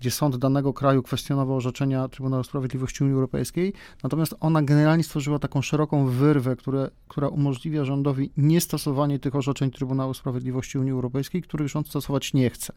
[0.00, 3.72] gdzie sąd danego kraju kwestionował orzeczenia Trybunału Sprawiedliwości Unii Europejskiej,
[4.02, 10.14] natomiast ona generalnie stworzyła taką szeroką wyrwę, które, która umożliwia rządowi niestosowanie tych orzeczeń Trybunału
[10.14, 12.72] Sprawiedliwości Unii Europejskiej, których rząd stosować nie chce.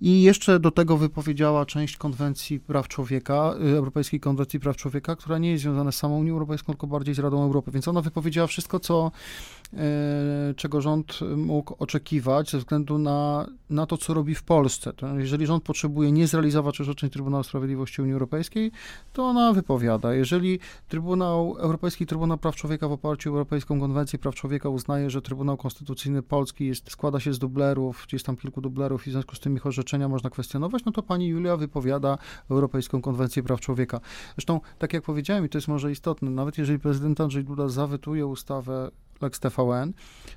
[0.00, 5.38] I jeszcze do tego wypowiedziała część konwencji praw człowieka, y, Europejskiej Konwencji Praw Człowieka, która
[5.38, 7.70] nie jest związana z samą Unią Europejską, tylko bardziej z Radą Europy.
[7.70, 9.10] Więc ona wypowiedziała wszystko, co,
[10.56, 14.92] czego rząd mógł oczekiwać ze względu na, na to, co robi w Polsce.
[14.92, 18.72] To jeżeli rząd potrzebuje nie zrealizować orzeczeń Trybunału Sprawiedliwości Unii Europejskiej,
[19.12, 20.14] to ona wypowiada.
[20.14, 25.22] Jeżeli Trybunał, Europejski Trybunał Praw Człowieka w oparciu o Europejską Konwencję Praw Człowieka uznaje, że
[25.22, 29.36] Trybunał Konstytucyjny Polski jest, składa się z dublerów, jest tam kilku dublerów i w związku
[29.36, 32.18] z tym ich orzeczenia można kwestionować, no to pani Julia wypowiada
[32.50, 34.00] Europejską Konwencję Praw Człowieka.
[34.36, 38.26] Zresztą, tak jak powiedziałem, i to jest może istotne, nawet jeżeli prezydent Andrzej Duda zawetuje
[38.26, 38.90] ustawę
[39.22, 39.92] Lex TVN,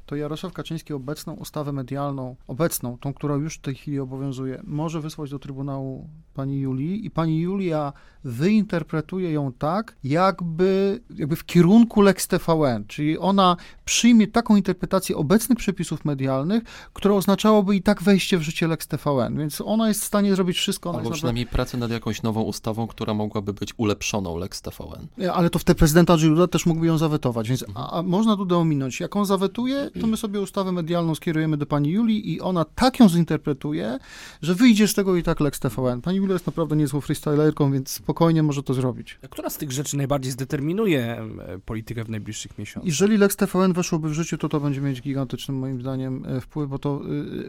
[0.05, 5.01] to Jarosław Kaczyński obecną ustawę medialną, obecną, tą, która już w tej chwili obowiązuje, może
[5.01, 12.01] wysłać do Trybunału pani Julii i pani Julia wyinterpretuje ją tak, jakby, jakby w kierunku
[12.01, 16.63] Lex TVN, czyli ona przyjmie taką interpretację obecnych przepisów medialnych,
[16.93, 20.57] która oznaczałoby i tak wejście w życie Lex TVN, więc ona jest w stanie zrobić
[20.57, 20.89] wszystko.
[20.95, 21.55] Albo przynajmniej naprawdę...
[21.55, 25.07] pracę nad jakąś nową ustawą, która mogłaby być ulepszoną Lex TVN.
[25.33, 28.65] Ale to wtedy prezydent Andrzej Duda też mógłby ją zawetować, więc a, a można Dudę
[28.69, 28.99] ominąć.
[28.99, 32.99] Jak on zawetuje, to my sobie ustawę medialną skierujemy do pani Julii i ona tak
[32.99, 33.99] ją zinterpretuje,
[34.41, 36.01] że wyjdzie z tego i tak Lex TVN.
[36.01, 39.19] Pani Julia jest naprawdę niezłą freestylerką, więc spokojnie może to zrobić.
[39.23, 41.21] A która z tych rzeczy najbardziej zdeterminuje
[41.65, 42.87] politykę w najbliższych miesiącach?
[42.87, 46.69] Jeżeli Lex TVN weszłoby w życie, to to będzie mieć gigantyczny moim zdaniem e, wpływ,
[46.69, 47.01] bo to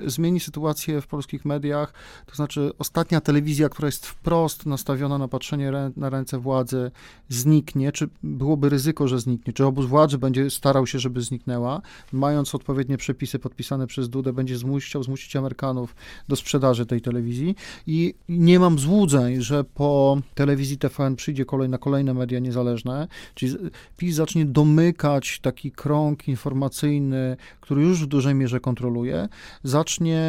[0.07, 1.93] y, zmieni sytuację w polskich mediach,
[2.27, 6.91] to znaczy ostatnia telewizja, która jest wprost nastawiona na patrzenie rę na ręce władzy,
[7.29, 12.55] zniknie, czy byłoby ryzyko, że zniknie, czy obóz władzy będzie starał się, żeby zniknęła, mając
[12.55, 15.95] odpowiednie przepisy podpisane przez Dudę, będzie zmuś, zmusić Amerykanów
[16.29, 17.55] do sprzedaży tej telewizji.
[17.87, 23.57] I nie mam złudzeń, że po telewizji TVN przyjdzie kolej na kolejne media niezależne, czyli
[23.97, 29.29] PiS zacznie domykać taki krąg informacyjny, który już w dużej mierze kontroluje,
[29.63, 30.23] zacznie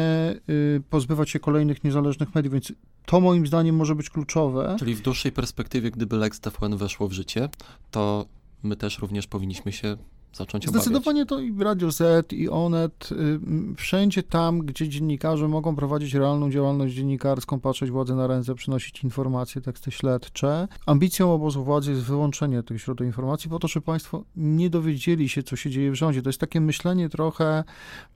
[0.48, 2.72] y, pozbywać się kolejnych niezależnych mediów, więc
[3.06, 4.76] to moim zdaniem może być kluczowe.
[4.78, 7.48] Czyli w dłuższej perspektywie, gdyby Lex TVN weszło w życie,
[7.90, 8.26] to
[8.62, 9.96] my też również powinniśmy się
[10.36, 10.82] zacząć obawiać.
[10.82, 13.40] Zdecydowanie to i Radio Z, i Onet, y,
[13.76, 19.62] wszędzie tam, gdzie dziennikarze mogą prowadzić realną działalność dziennikarską, patrzeć władzy na ręce, przynosić informacje,
[19.62, 20.68] teksty śledcze.
[20.86, 25.42] Ambicją obozu władzy jest wyłączenie tych źródeł informacji po to, żeby państwo nie dowiedzieli się,
[25.42, 26.22] co się dzieje w rządzie.
[26.22, 27.64] To jest takie myślenie trochę,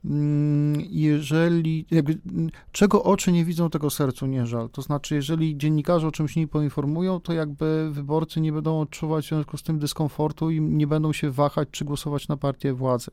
[0.05, 2.17] mm, jeżeli, jakby,
[2.71, 4.69] czego oczy nie widzą, tego sercu nie żal.
[4.69, 9.29] To znaczy, jeżeli dziennikarze o czymś nie poinformują, to jakby wyborcy nie będą odczuwać w
[9.29, 13.11] związku z tym dyskomfortu i nie będą się wahać, czy głosować głosować na partię władzy.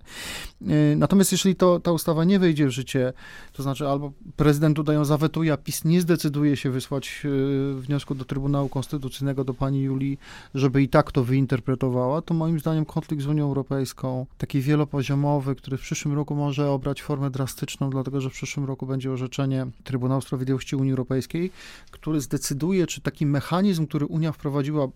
[0.63, 3.13] Y, natomiast jeśli to, ta ustawa nie wejdzie w życie,
[3.53, 8.15] to znaczy albo prezydent tutaj ją zawetuje, a PiS nie zdecyduje się wysłać y, wniosku
[8.15, 10.19] do Trybunału Konstytucyjnego, do pani Julii,
[10.55, 15.77] żeby i tak to wyinterpretowała, to moim zdaniem konflikt z Unią Europejską, taki wielopoziomowy, który
[15.77, 20.21] w przyszłym roku może obrać formę drastyczną, dlatego że w przyszłym roku będzie orzeczenie Trybunału
[20.21, 21.51] Sprawiedliwości Unii Europejskiej,
[21.91, 24.89] który zdecyduje, czy taki mechanizm, który Unia wprowadziła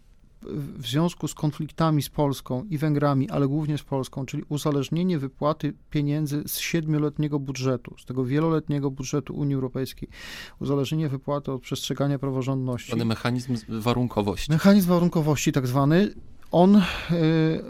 [0.42, 5.74] w związku z konfliktami z Polską i Węgrami, ale głównie z Polską, czyli uzależnienie wypłaty
[5.90, 10.08] pieniędzy z siedmioletniego budżetu, z tego wieloletniego budżetu Unii Europejskiej,
[10.60, 12.92] uzależnienie wypłaty od przestrzegania praworządności.
[12.92, 14.52] Ten mechanizm warunkowości.
[14.52, 16.14] Mechanizm warunkowości, tak zwany.
[16.50, 16.82] On y,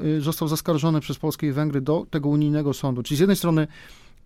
[0.05, 3.03] y, został zaskarżony przez Polskę i Węgry do tego unijnego sądu.
[3.03, 3.67] Czyli z jednej strony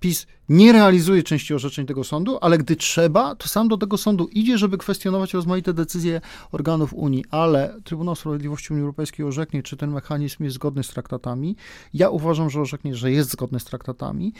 [0.00, 4.28] PiS nie realizuje części orzeczeń tego sądu, ale gdy trzeba, to sam do tego sądu
[4.32, 6.20] idzie, żeby kwestionować rozmaite decyzje
[6.52, 11.56] organów Unii, ale Trybunał Sprawiedliwości Unii Europejskiej orzeknie, czy ten mechanizm jest zgodny z traktatami.
[11.94, 14.32] Ja uważam, że orzeknie, że jest zgodny z traktatami,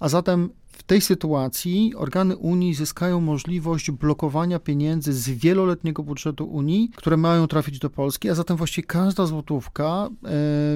[0.00, 6.90] a zatem w tej sytuacji organy Unii zyskają możliwość blokowania pieniędzy z wieloletniego budżetu Unii,
[6.96, 10.28] które mają trafić do Polski, a zatem właściwie każda złotówka e,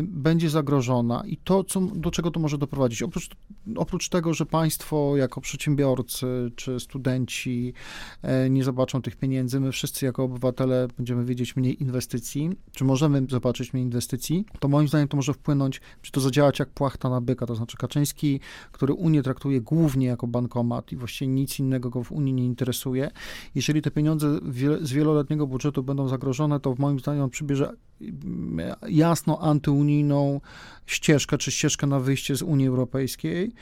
[0.03, 1.23] będzie zagrożona.
[1.27, 3.03] I to, co, do czego to może doprowadzić?
[3.03, 3.31] Oprócz,
[3.77, 4.84] oprócz tego, że państwo
[5.17, 7.73] jako przedsiębiorcy czy studenci
[8.23, 13.27] e, nie zobaczą tych pieniędzy, my wszyscy jako obywatele będziemy wiedzieć mniej inwestycji, czy możemy
[13.31, 17.21] zobaczyć mniej inwestycji, to moim zdaniem to może wpłynąć, czy to zadziałać jak płachta na
[17.21, 18.41] byka, to znaczy Kaczyński,
[18.73, 23.11] który Unię traktuje głównie jako bankomat i właściwie nic innego go w Unii nie interesuje.
[23.55, 24.39] Jeżeli te pieniądze
[24.83, 27.73] z wieloletniego budżetu będą zagrożone, to moim zdaniem on przybierze
[28.89, 30.41] jasno antyunijną
[30.87, 33.53] ścieżkę, czy ścieżkę na wyjście z Unii Europejskiej,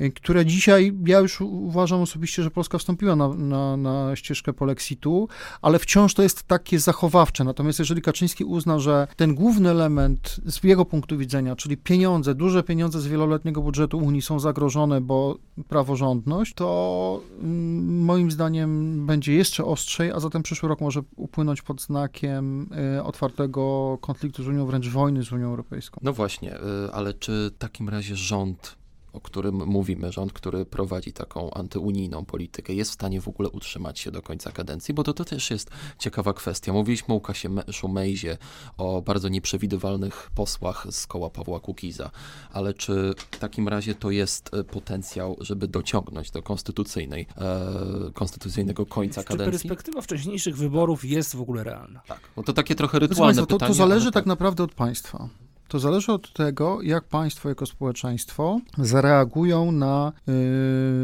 [0.00, 5.28] y, które dzisiaj, ja już uważam osobiście, że Polska wstąpiła na, na, na ścieżkę polexitu,
[5.62, 7.44] ale wciąż to jest takie zachowawcze.
[7.44, 12.62] Natomiast jeżeli Kaczyński uzna, że ten główny element z jego punktu widzenia, czyli pieniądze, duże
[12.62, 15.36] pieniądze z wieloletniego budżetu Unii są zagrożone, bo
[15.68, 21.82] praworządność, to mm, moim zdaniem będzie jeszcze ostrzej, a zatem przyszły rok może upłynąć pod
[21.82, 22.68] znakiem
[22.98, 26.00] y, otwartego konfliktu z Unią, wręcz wojny z Unią Europejską.
[26.02, 26.60] No właśnie, y,
[26.92, 28.82] ale czy w takim razie rząd
[29.12, 33.98] o którym mówimy, rząd, który prowadzi taką antyunijną politykę, jest w stanie w ogóle utrzymać
[33.98, 36.72] się do końca kadencji, bo to, to też jest ciekawa kwestia.
[36.72, 38.38] Mówiliśmy o Łukasie Szumejzie,
[38.76, 42.10] o bardzo nieprzewidywalnych posłach z koła Pawła Kukiza,
[42.52, 48.86] ale czy w takim razie to jest e, potencjał, żeby dociągnąć do konstytucyjnej, e, konstytucyjnego
[48.86, 49.52] końca czy kadencji?
[49.52, 52.00] perspektywa wcześniejszych wyborów jest w ogóle realna?
[52.06, 53.70] Tak, bo to takie trochę Proszę rytualne Państwa, to, pytanie.
[53.70, 55.28] to zależy ale tak naprawdę od państwa.
[55.72, 60.12] To zależy od tego, jak państwo jako społeczeństwo zareagują na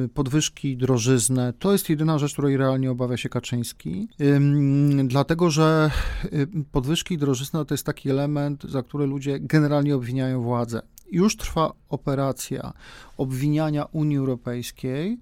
[0.05, 1.53] y, podwyżki drożyznę.
[1.59, 5.91] To jest jedyna rzecz, której realnie obawia się Kaczyński, Ym, dlatego że
[6.33, 10.83] y, podwyżki drożyzny to jest taki element, za który ludzie generalnie obwiniają władzę.
[11.11, 12.73] Już trwa operacja
[13.17, 15.19] obwiniania Unii Europejskiej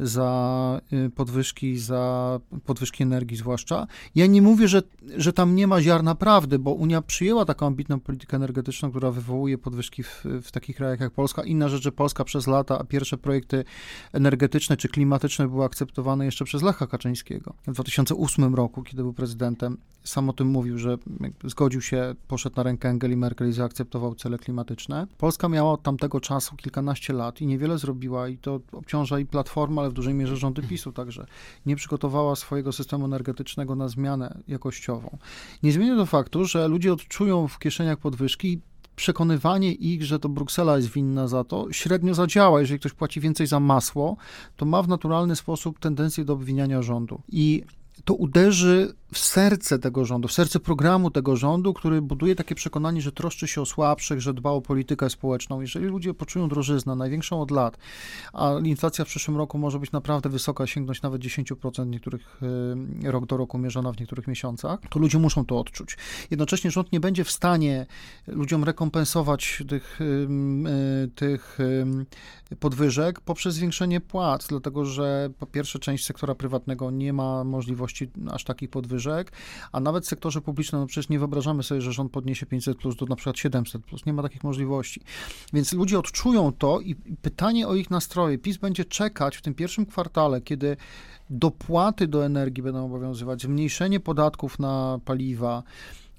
[0.00, 3.86] za y, podwyżki, za podwyżki energii zwłaszcza.
[4.14, 4.82] Ja nie mówię, że,
[5.16, 9.58] że tam nie ma ziarna prawdy, bo Unia przyjęła taką ambitną politykę energetyczną, która wywołuje
[9.58, 11.44] podwyżki w, w takich krajach jak Polska.
[11.44, 13.64] Inna rzecz, że Polska przez lata, a pierwsze projekty
[14.12, 17.54] energetyczne czy klimatyczne były akceptowane jeszcze przez Lecha Kaczyńskiego.
[17.66, 20.98] W 2008 roku, kiedy był prezydentem, sam o tym mówił, że
[21.44, 25.06] zgodził się, poszedł na rękę Angeli Merkel i zaakceptował cele klimatyczne.
[25.18, 29.80] Polska miała od tamtego czasu kilkanaście lat i niewiele zrobiła i to obciąża i Platformę,
[29.80, 31.26] ale w dużej mierze rządy PiSu także.
[31.66, 35.18] Nie przygotowała swojego systemu energetycznego na zmianę jakościową.
[35.62, 38.60] Nie zmienia to faktu, że ludzie odczują w kieszeniach podwyżki
[38.96, 42.60] przekonywanie ich, że to Bruksela jest winna za to, średnio zadziała.
[42.60, 44.16] Jeżeli ktoś płaci więcej za masło,
[44.56, 47.20] to ma w naturalny sposób tendencję do obwiniania rządu.
[47.28, 47.64] I
[48.04, 53.02] to uderzy w serce tego rządu, w serce programu tego rządu, który buduje takie przekonanie,
[53.02, 55.60] że troszczy się o słabszych, że dba o politykę społeczną.
[55.60, 57.78] Jeżeli ludzie poczują drożyznę, największą od lat,
[58.32, 62.40] a inflacja w przyszłym roku może być naprawdę wysoka, sięgnąć nawet 10% niektórych
[63.02, 65.96] y, rok do roku mierzona w niektórych miesiącach, to ludzie muszą to odczuć.
[66.30, 67.86] Jednocześnie rząd nie będzie w stanie
[68.26, 71.58] ludziom rekompensować tych, y, tych
[72.60, 77.89] podwyżek poprzez zwiększenie płac, dlatego że po pierwsze część sektora prywatnego nie ma możliwości
[78.30, 79.32] aż takich podwyżek,
[79.72, 82.96] a nawet w sektorze publicznym, no przecież nie wyobrażamy sobie, że rząd podniesie 500 plus
[82.96, 85.00] do na przykład 700 plus, nie ma takich możliwości.
[85.52, 88.38] Więc ludzie odczują to i pytanie o ich nastroje.
[88.38, 90.76] PiS będzie czekać w tym pierwszym kwartale, kiedy
[91.30, 95.62] dopłaty do energii będą obowiązywać, zmniejszenie podatków na paliwa,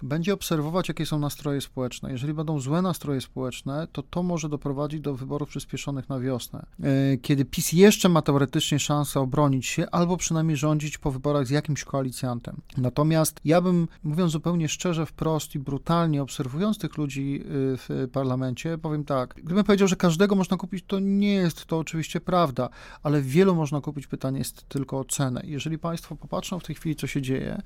[0.03, 2.11] będzie obserwować, jakie są nastroje społeczne.
[2.11, 7.17] Jeżeli będą złe nastroje społeczne, to to może doprowadzić do wyborów przyspieszonych na wiosnę, e,
[7.17, 11.83] kiedy PiS jeszcze ma teoretycznie szansę obronić się, albo przynajmniej rządzić po wyborach z jakimś
[11.83, 12.61] koalicjantem.
[12.77, 18.77] Natomiast ja bym, mówiąc zupełnie szczerze, wprost i brutalnie, obserwując tych ludzi e, w parlamencie,
[18.77, 22.69] powiem tak, gdybym powiedział, że każdego można kupić, to nie jest to oczywiście prawda,
[23.03, 25.41] ale wielu można kupić, pytanie jest tylko o cenę.
[25.45, 27.61] Jeżeli Państwo popatrzą w tej chwili, co się dzieje,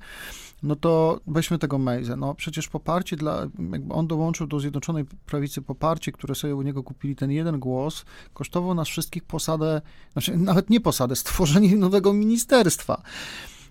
[0.62, 2.16] no to weźmy tego Mejzę.
[2.16, 6.82] No przecież poparcie dla, jakby on dołączył do Zjednoczonej Prawicy poparcie, które sobie u niego
[6.82, 9.80] kupili ten jeden głos, kosztował nas wszystkich posadę,
[10.12, 13.02] znaczy nawet nie posadę, stworzenie nowego ministerstwa.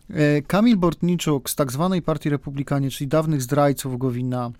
[0.09, 4.51] E, Kamil Bortniczuk z tak zwanej Partii Republikanie, czyli dawnych zdrajców Gowina,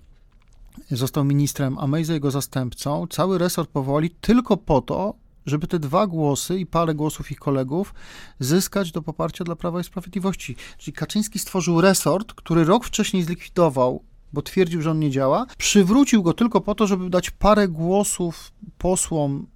[0.90, 3.06] został ministrem, a Mejza jego zastępcą.
[3.10, 5.14] Cały resort powoli tylko po to,
[5.46, 7.94] żeby te dwa głosy i parę głosów ich kolegów
[8.40, 10.56] zyskać do poparcia dla Prawa i Sprawiedliwości.
[10.78, 16.22] Czyli Kaczyński stworzył resort, który rok wcześniej zlikwidował bo twierdził, że on nie działa, przywrócił
[16.22, 19.46] go tylko po to, żeby dać parę głosów posłom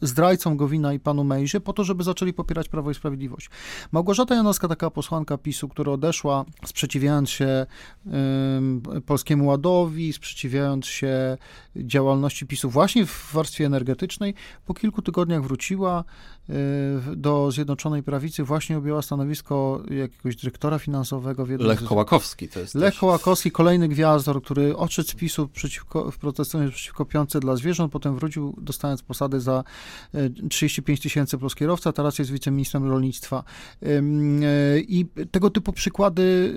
[0.00, 3.50] zdrajcom Gowina i panu Mejzie po to, żeby zaczęli popierać Prawo i Sprawiedliwość.
[3.92, 7.66] Małgorzata Janowska, taka posłanka PiSu, która odeszła, sprzeciwiając się
[9.06, 11.36] Polskiemu Ładowi, sprzeciwiając się
[11.76, 14.34] działalności PiSu właśnie w warstwie energetycznej,
[14.66, 16.04] po kilku tygodniach wróciła
[16.50, 21.46] y, do Zjednoczonej Prawicy, właśnie objęła stanowisko jakiegoś dyrektora finansowego.
[21.46, 23.00] W Lech Kołakowski to jest Lech też...
[23.00, 28.16] Kołakowski, kolejny gwiazdor, który odszedł z PiSu przeciwko, w protestując przeciwko piące dla zwierząt, potem
[28.16, 29.64] wrócił dostając posady za
[30.50, 33.44] 35 tysięcy plus kierowca, teraz jest wiceministrem rolnictwa.
[34.88, 36.54] I tego typu przykłady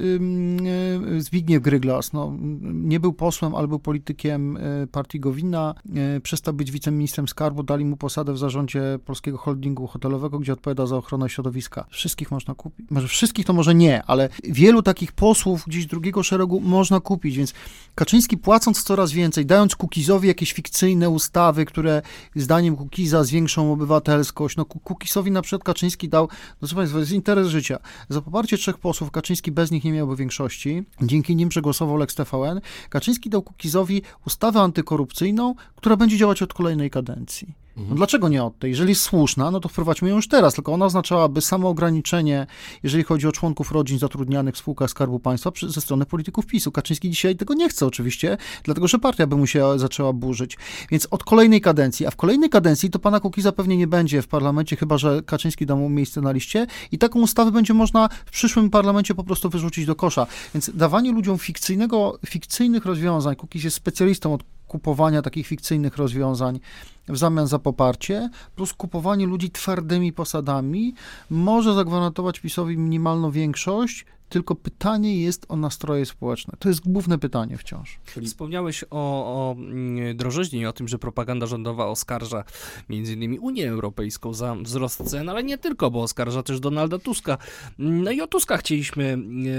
[1.19, 4.57] Zbigniew Gryglas, no, nie był posłem, ale był politykiem
[4.91, 5.75] partii Gowina,
[6.23, 10.97] przestał być wiceministrem skarbu, dali mu posadę w zarządzie polskiego holdingu hotelowego, gdzie odpowiada za
[10.97, 11.85] ochronę środowiska.
[11.89, 16.59] Wszystkich można kupić, może wszystkich to może nie, ale wielu takich posłów gdzieś drugiego szeregu
[16.59, 17.53] można kupić, więc
[17.95, 22.01] Kaczyński płacąc coraz więcej, dając Kukizowi jakieś fikcyjne ustawy, które
[22.41, 26.29] zdaniem Kukiza zwiększą obywatelskość, no Kukizowi na przykład Kaczyński dał,
[26.61, 27.79] no co Państwa, jest interes życia.
[28.09, 32.61] Za poparcie trzech posłów Kaczyński bez nich nie miałby większości, dzięki nim przegłosował Lex TVN.
[32.89, 37.61] Kaczyński dał Kukizowi ustawę antykorupcyjną, która będzie działać od kolejnej kadencji.
[37.77, 38.71] No dlaczego nie od tej?
[38.71, 42.47] Jeżeli jest słuszna, no to wprowadźmy ją już teraz, tylko ona oznaczałaby samoograniczenie,
[42.83, 46.71] jeżeli chodzi o członków rodzin zatrudnianych w spółkach Skarbu Państwa ze strony polityków PiSu.
[46.71, 50.57] Kaczyński dzisiaj tego nie chce oczywiście, dlatego że partia by mu się zaczęła burzyć.
[50.91, 54.27] Więc od kolejnej kadencji, a w kolejnej kadencji to pana Kukiza pewnie nie będzie w
[54.27, 58.31] parlamencie, chyba że Kaczyński da mu miejsce na liście i taką ustawę będzie można w
[58.31, 60.27] przyszłym parlamencie po prostu wyrzucić do kosza.
[60.53, 66.59] Więc dawanie ludziom fikcyjnego, fikcyjnych rozwiązań, Kukiz jest specjalistą od kupowania takich fikcyjnych rozwiązań
[67.07, 70.93] w zamian za poparcie, plus kupowanie ludzi twardymi posadami
[71.29, 76.53] może zagwarantować PiSowi minimalną większość, tylko pytanie jest o nastroje społeczne.
[76.59, 77.99] To jest główne pytanie wciąż.
[78.25, 82.43] Wspomniałeś o, o mm, drożyźnie i o tym, że propaganda rządowa oskarża
[82.89, 87.37] między innymi Unię Europejską za wzrost cen, ale nie tylko, bo oskarża też Donalda Tuska.
[87.79, 89.17] No i o Tuska chcieliśmy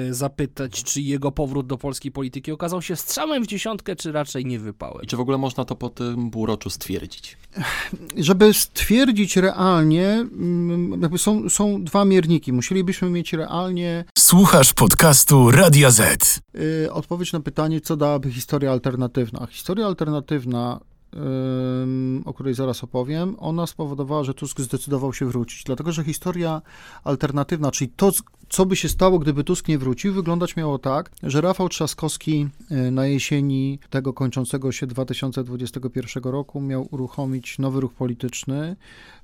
[0.08, 4.46] e, zapytać, czy jego powrót do polskiej polityki okazał się strzałem w dziesiątkę, czy raczej
[4.46, 5.02] nie wypałem?
[5.02, 7.36] I czy w ogóle można to po tym półroczu stwierdzić?
[8.16, 12.52] Żeby stwierdzić realnie, mm, jakby są, są dwa mierniki.
[12.52, 14.04] Musielibyśmy mieć realnie...
[14.18, 16.40] Słuchaj Słuchasz podcastu Radia Z.
[16.54, 19.46] Yy, odpowiedź na pytanie, co dałaby historia alternatywna.
[19.50, 20.80] Historia alternatywna,
[21.12, 21.20] yy,
[22.24, 25.64] o której zaraz opowiem, ona spowodowała, że Tusk zdecydował się wrócić.
[25.64, 26.62] Dlatego, że historia
[27.04, 28.10] alternatywna, czyli to,
[28.48, 32.90] co by się stało, gdyby Tusk nie wrócił, wyglądać miało tak, że Rafał Trzaskowski yy,
[32.90, 38.76] na jesieni tego kończącego się 2021 roku miał uruchomić nowy ruch polityczny,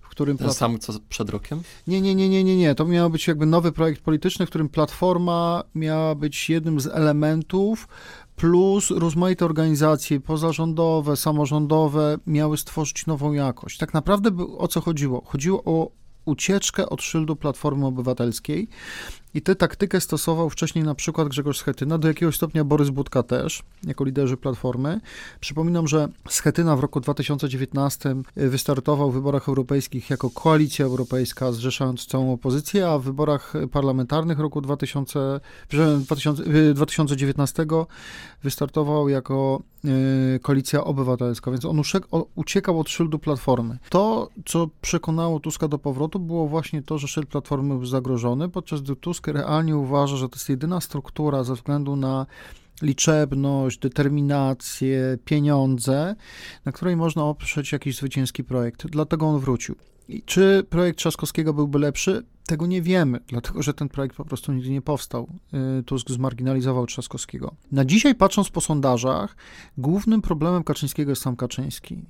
[0.08, 0.38] którym...
[0.38, 1.60] Ten sam, co przed rokiem?
[1.86, 2.74] Nie, nie, nie, nie, nie, nie.
[2.74, 7.88] To miał być jakby nowy projekt polityczny, w którym Platforma miała być jednym z elementów,
[8.36, 13.78] plus rozmaite organizacje pozarządowe, samorządowe miały stworzyć nową jakość.
[13.78, 15.22] Tak naprawdę o co chodziło?
[15.26, 15.90] Chodziło o
[16.24, 18.68] ucieczkę od szyldu Platformy Obywatelskiej
[19.34, 23.62] i tę taktykę stosował wcześniej na przykład Grzegorz Schetyna, do jakiegoś stopnia Borys Budka też,
[23.84, 25.00] jako liderzy Platformy.
[25.40, 32.32] Przypominam, że Schetyna w roku 2019 wystartował w wyborach europejskich jako koalicja europejska, zrzeszając całą
[32.32, 35.40] opozycję, a w wyborach parlamentarnych roku 2000,
[36.74, 37.66] 2019
[38.42, 41.82] wystartował jako e, koalicja obywatelska, więc on
[42.34, 43.78] uciekał od szyldu Platformy.
[43.88, 48.80] To, co przekonało Tuska do powrotu, było właśnie to, że szyld Platformy był zagrożony, podczas
[48.80, 52.26] gdy Tusk realnie uważa, że to jest jedyna struktura ze względu na
[52.82, 56.16] liczebność, determinację, pieniądze,
[56.64, 58.86] na której można oprzeć jakiś zwycięski projekt.
[58.86, 59.74] Dlatego on wrócił.
[60.08, 62.24] I czy projekt Trzaskowskiego byłby lepszy?
[62.48, 65.28] Tego nie wiemy, dlatego że ten projekt po prostu nigdy nie powstał.
[65.78, 67.54] Y, Tusk zmarginalizował Trzaskowskiego.
[67.72, 69.36] Na dzisiaj, patrząc po sondażach,
[69.78, 72.04] głównym problemem Kaczyńskiego jest sam Kaczyński.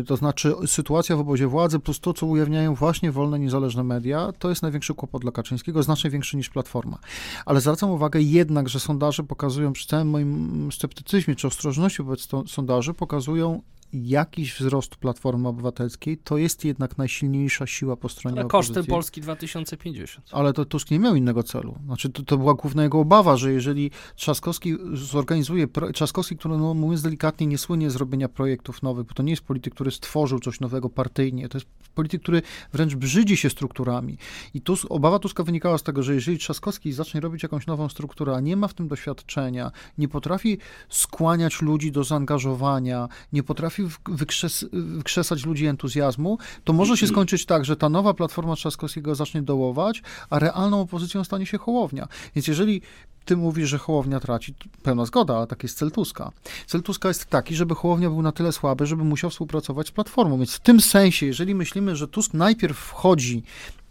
[0.00, 4.32] Y, to znaczy sytuacja w obozie władzy plus to, co ujawniają właśnie wolne, niezależne media,
[4.38, 6.98] to jest największy kłopot dla Kaczyńskiego, znacznie większy niż Platforma.
[7.46, 12.94] Ale zwracam uwagę jednak, że sondaże pokazują, przy całym moim sceptycyzmie czy ostrożności wobec sondaży,
[12.94, 18.74] pokazują jakiś wzrost Platformy Obywatelskiej, to jest jednak najsilniejsza siła po stronie Ale opozycji.
[18.74, 20.28] kosztem Polski 2050.
[20.32, 21.78] Ale to Tusk nie miał innego celu.
[21.84, 27.02] Znaczy, to, to była główna jego obawa, że jeżeli Trzaskowski zorganizuje, Trzaskowski, który, no, mówiąc
[27.02, 30.60] delikatnie, nie słynie z robienia projektów nowych, bo to nie jest polityk, który stworzył coś
[30.60, 34.18] nowego partyjnie, to jest polityk, który wręcz brzydzi się strukturami.
[34.54, 38.36] I Tusk, obawa Tuska wynikała z tego, że jeżeli Trzaskowski zacznie robić jakąś nową strukturę,
[38.36, 44.00] a nie ma w tym doświadczenia, nie potrafi skłaniać ludzi do zaangażowania, nie potrafi potrafi
[44.08, 49.42] wykrzes, wykrzesać ludzi entuzjazmu, to może się skończyć tak, że ta nowa Platforma Trzaskowskiego zacznie
[49.42, 52.08] dołować, a realną opozycją stanie się Hołownia.
[52.34, 52.82] Więc jeżeli
[53.24, 56.32] ty mówisz, że Hołownia traci, pełna zgoda, ale tak jest cel Tuska.
[56.66, 60.38] Cel Tuska jest taki, żeby Hołownia był na tyle słaby, żeby musiał współpracować z Platformą.
[60.38, 63.42] Więc w tym sensie, jeżeli myślimy, że Tusk najpierw wchodzi,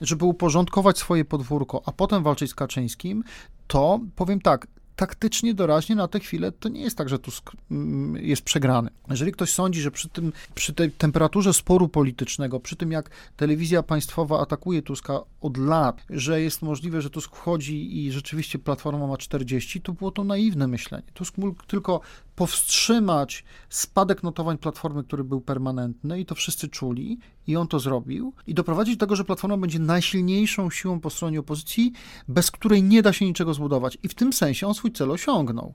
[0.01, 3.23] żeby uporządkować swoje podwórko, a potem walczyć z Kaczyńskim,
[3.67, 4.67] to powiem tak,
[4.99, 8.89] taktycznie doraźnie na tę chwilę to nie jest tak, że Tusk mm, jest przegrany.
[9.09, 13.83] Jeżeli ktoś sądzi, że przy, tym, przy tej temperaturze sporu politycznego, przy tym jak telewizja
[13.83, 19.17] państwowa atakuje Tuska od lat, że jest możliwe, że Tusk wchodzi i rzeczywiście Platforma ma
[19.17, 21.07] 40, to było to naiwne myślenie.
[21.13, 22.01] Tusk mógł tylko
[22.35, 28.33] powstrzymać spadek notowań Platformy, który był permanentny i to wszyscy czuli i on to zrobił
[28.47, 31.91] i doprowadzić do tego, że Platforma będzie najsilniejszą siłą po stronie opozycji,
[32.27, 33.97] bez której nie da się niczego zbudować.
[34.03, 35.73] I w tym sensie on swój cel osiągnął.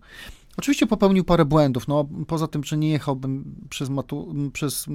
[0.57, 4.87] Oczywiście popełnił parę błędów, no poza tym, że nie jechałbym przez, Matu, przez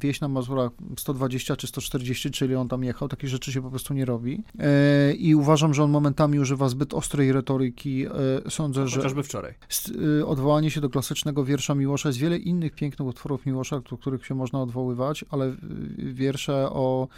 [0.00, 3.94] wieś na Mazurach 120 czy 140, czyli on tam jechał, takie rzeczy się po prostu
[3.94, 8.88] nie robi e, i uważam, że on momentami używa zbyt ostrej retoryki, e, sądzę, no,
[8.88, 8.96] że...
[8.96, 9.54] Chociażby wczoraj.
[10.20, 14.26] E, odwołanie się do klasycznego wiersza Miłosza, jest wiele innych pięknych utworów Miłosza, do których
[14.26, 15.56] się można odwoływać, ale
[15.98, 17.08] wiersze o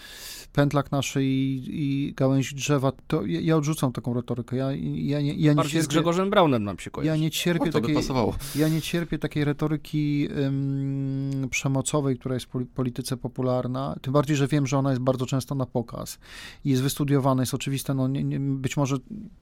[0.52, 4.57] pętlach naszej i, i gałęzi drzewa, to ja, ja odrzucam taką retorykę.
[4.57, 7.09] Ja, ja, nie, ja nie Bardziej cierpię, z Grzegorzem Braunem nam się kojarzy.
[7.09, 8.34] Ja nie cierpię cierpię, takiej, pasowało.
[8.54, 14.48] ja nie cierpię takiej retoryki um, przemocowej, która jest w polityce popularna, tym bardziej, że
[14.48, 16.18] wiem, że ona jest bardzo często na pokaz
[16.64, 18.96] i jest wystudiowana, jest oczywiste, no nie, nie, być może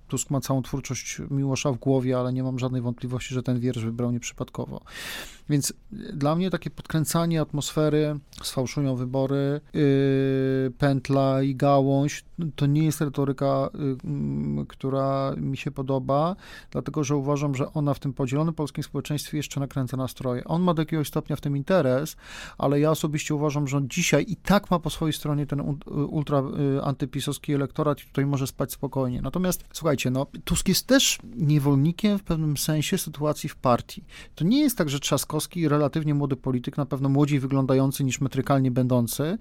[0.09, 3.85] Tusk ma całą twórczość Miłosza w głowie, ale nie mam żadnej wątpliwości, że ten wiersz
[3.85, 4.81] wybrał nieprzypadkowo.
[5.49, 5.73] Więc
[6.13, 12.25] dla mnie takie podkręcanie atmosfery, sfałszują wybory, yy, pętla i gałąź,
[12.57, 16.37] to nie jest retoryka, yy, która mi się podoba,
[16.71, 20.45] dlatego że uważam, że ona w tym podzielonym polskim społeczeństwie jeszcze nakręca nastroje.
[20.45, 22.17] On ma do jakiegoś stopnia w tym interes,
[22.59, 25.79] ale ja osobiście uważam, że on dzisiaj i tak ma po swojej stronie ten
[26.11, 29.23] ultra yy, antypisowski elektorat i tutaj może spać spokojnie.
[29.23, 34.05] Natomiast słuchajcie, no, Tusk jest też niewolnikiem w pewnym sensie sytuacji w partii.
[34.35, 38.71] To nie jest tak, że Trzaskowski, relatywnie młody polityk, na pewno młodziej wyglądający niż metrykalnie
[38.71, 39.39] będący,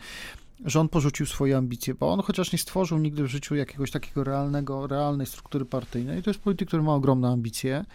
[0.65, 4.23] że on porzucił swoje ambicje, bo on chociaż nie stworzył nigdy w życiu jakiegoś takiego
[4.23, 7.85] realnego, realnej struktury partyjnej, to jest polityk, który ma ogromne ambicje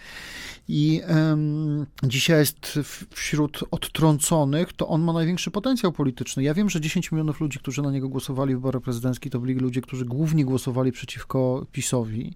[0.69, 2.79] i um, dzisiaj jest
[3.11, 6.43] wśród odtrąconych, to on ma największy potencjał polityczny.
[6.43, 9.55] Ja wiem, że 10 milionów ludzi, którzy na niego głosowali w wyborach prezydenckich, to byli
[9.55, 12.35] ludzie, którzy głównie głosowali przeciwko PiSowi,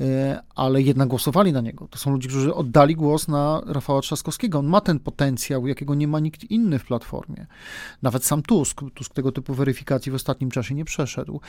[0.00, 1.88] e, ale jednak głosowali na niego.
[1.90, 4.58] To są ludzie, którzy oddali głos na Rafała Trzaskowskiego.
[4.58, 7.46] On ma ten potencjał, jakiego nie ma nikt inny w Platformie.
[8.02, 11.40] Nawet sam Tusk, Tusk tego typu weryfikacji w ostatnim czasie nie przeszedł.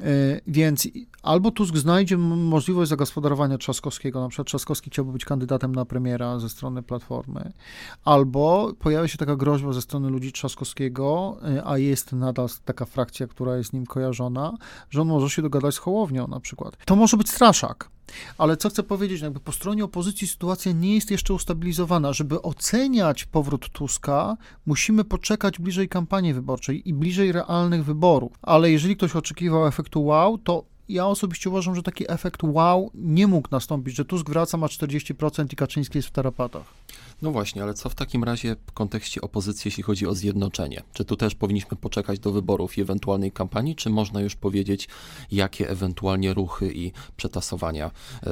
[0.00, 0.04] E,
[0.46, 0.88] więc
[1.22, 6.48] albo Tusk znajdzie możliwość zagospodarowania Trzaskowskiego, na przykład Trzaskowski chciałby być kandydatem na premiera ze
[6.48, 7.52] strony Platformy,
[8.04, 13.26] albo pojawia się taka groźba ze strony ludzi Trzaskowskiego, e, a jest nadal taka frakcja,
[13.26, 14.56] która jest z nim kojarzona,
[14.90, 16.76] że on może się dogadać z Hołownią na przykład.
[16.84, 17.90] To może być straszak.
[18.38, 22.12] Ale co chcę powiedzieć, jakby po stronie opozycji sytuacja nie jest jeszcze ustabilizowana.
[22.12, 24.36] Żeby oceniać powrót Tuska,
[24.66, 28.32] musimy poczekać bliżej kampanii wyborczej i bliżej realnych wyborów.
[28.42, 33.26] Ale jeżeli ktoś oczekiwał efektu wow, to ja osobiście uważam, że taki efekt wow nie
[33.26, 36.62] mógł nastąpić, że Tusk wraca, ma 40% i Kaczyński jest w tarapatach.
[37.24, 40.82] No właśnie, ale co w takim razie w kontekście opozycji, jeśli chodzi o zjednoczenie?
[40.92, 44.88] Czy tu też powinniśmy poczekać do wyborów i ewentualnej kampanii, czy można już powiedzieć,
[45.30, 47.90] jakie ewentualnie ruchy i przetasowania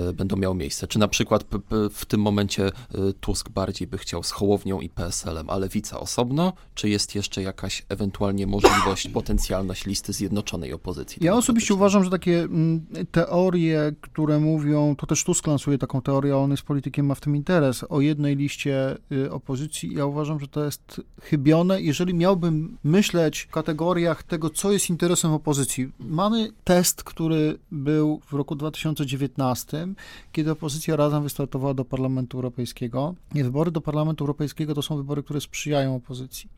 [0.09, 0.87] y, będą miały miejsce?
[0.87, 1.45] Czy na przykład
[1.93, 2.73] w tym momencie y,
[3.21, 6.53] Tusk bardziej by chciał z Hołownią i PSL-em, a Lewica osobno?
[6.75, 11.25] Czy jest jeszcze jakaś ewentualnie możliwość, potencjalność listy zjednoczonej opozycji?
[11.25, 16.37] Ja osobiście uważam, że takie mm, teorie, które mówią, to też Tusk lansuje taką teorię,
[16.37, 18.82] on jest politykiem, ma w tym interes, o jednej liście
[19.13, 19.95] Y, opozycji.
[19.95, 21.83] Ja uważam, że to jest chybione.
[21.83, 28.33] Jeżeli miałbym myśleć w kategoriach tego, co jest interesem opozycji, mamy test, który był w
[28.33, 29.89] roku 2019,
[30.33, 33.15] kiedy opozycja razem wystartowała do Parlamentu Europejskiego.
[33.35, 36.51] I wybory do Parlamentu Europejskiego to są wybory, które sprzyjają opozycji.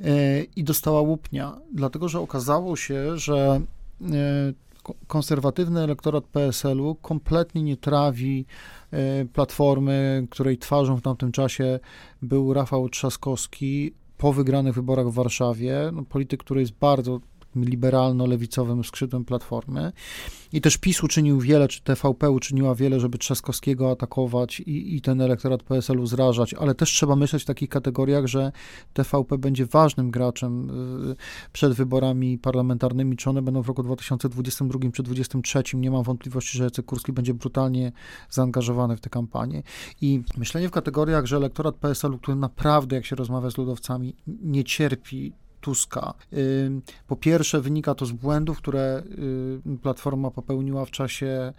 [0.00, 3.60] Y, I dostała łupnia, dlatego że okazało się, że
[4.00, 4.04] y,
[5.06, 8.46] konserwatywny elektorat PSL-u kompletnie nie trawi
[9.32, 11.80] platformy, której twarzą w tamtym czasie
[12.22, 17.20] był Rafał Trzaskowski po wygranych wyborach w Warszawie, no, polityk, który jest bardzo
[17.56, 19.92] liberalno-lewicowym skrzydłem Platformy.
[20.52, 25.20] I też PiS uczynił wiele, czy TVP uczyniła wiele, żeby Trzaskowskiego atakować i, i ten
[25.20, 28.52] elektorat PSL-u zrażać, ale też trzeba myśleć w takich kategoriach, że
[28.92, 30.70] TVP będzie ważnym graczem
[31.10, 31.16] y,
[31.52, 35.76] przed wyborami parlamentarnymi, czy one będą w roku 2022 czy 2023.
[35.76, 37.92] Nie mam wątpliwości, że Jacek Kurski będzie brutalnie
[38.30, 39.62] zaangażowany w tę kampanię.
[40.00, 44.64] I myślenie w kategoriach, że elektorat PSL-u, który naprawdę, jak się rozmawia z ludowcami, nie
[44.64, 46.14] cierpi Tuska.
[47.06, 49.02] Po pierwsze, wynika to z błędów, które
[49.74, 51.52] y, Platforma popełniła w czasie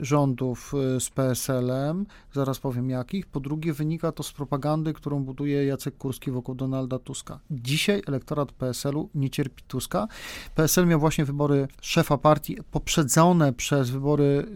[0.00, 3.26] rządów y, z PSL-em, zaraz powiem jakich.
[3.26, 7.40] Po drugie, wynika to z propagandy, którą buduje Jacek Kurski wokół Donalda Tuska.
[7.50, 10.08] Dzisiaj elektorat PSL-u nie cierpi Tuska.
[10.54, 14.46] PSL miał właśnie wybory szefa partii poprzedzone przez wybory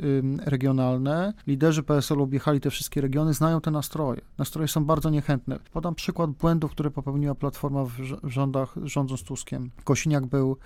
[0.47, 1.33] regionalne.
[1.47, 4.21] Liderzy PSL-u objechali te wszystkie regiony, znają te nastroje.
[4.39, 5.59] Nastroje są bardzo niechętne.
[5.73, 7.91] Podam przykład błędów, które popełniła Platforma w
[8.25, 9.71] rządach rządząc Tuskiem.
[9.85, 10.57] Kosiniak był,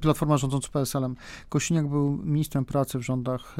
[0.00, 1.16] Platforma rządząc PSL-em.
[1.48, 3.59] Kosiniak był ministrem pracy w rządach y,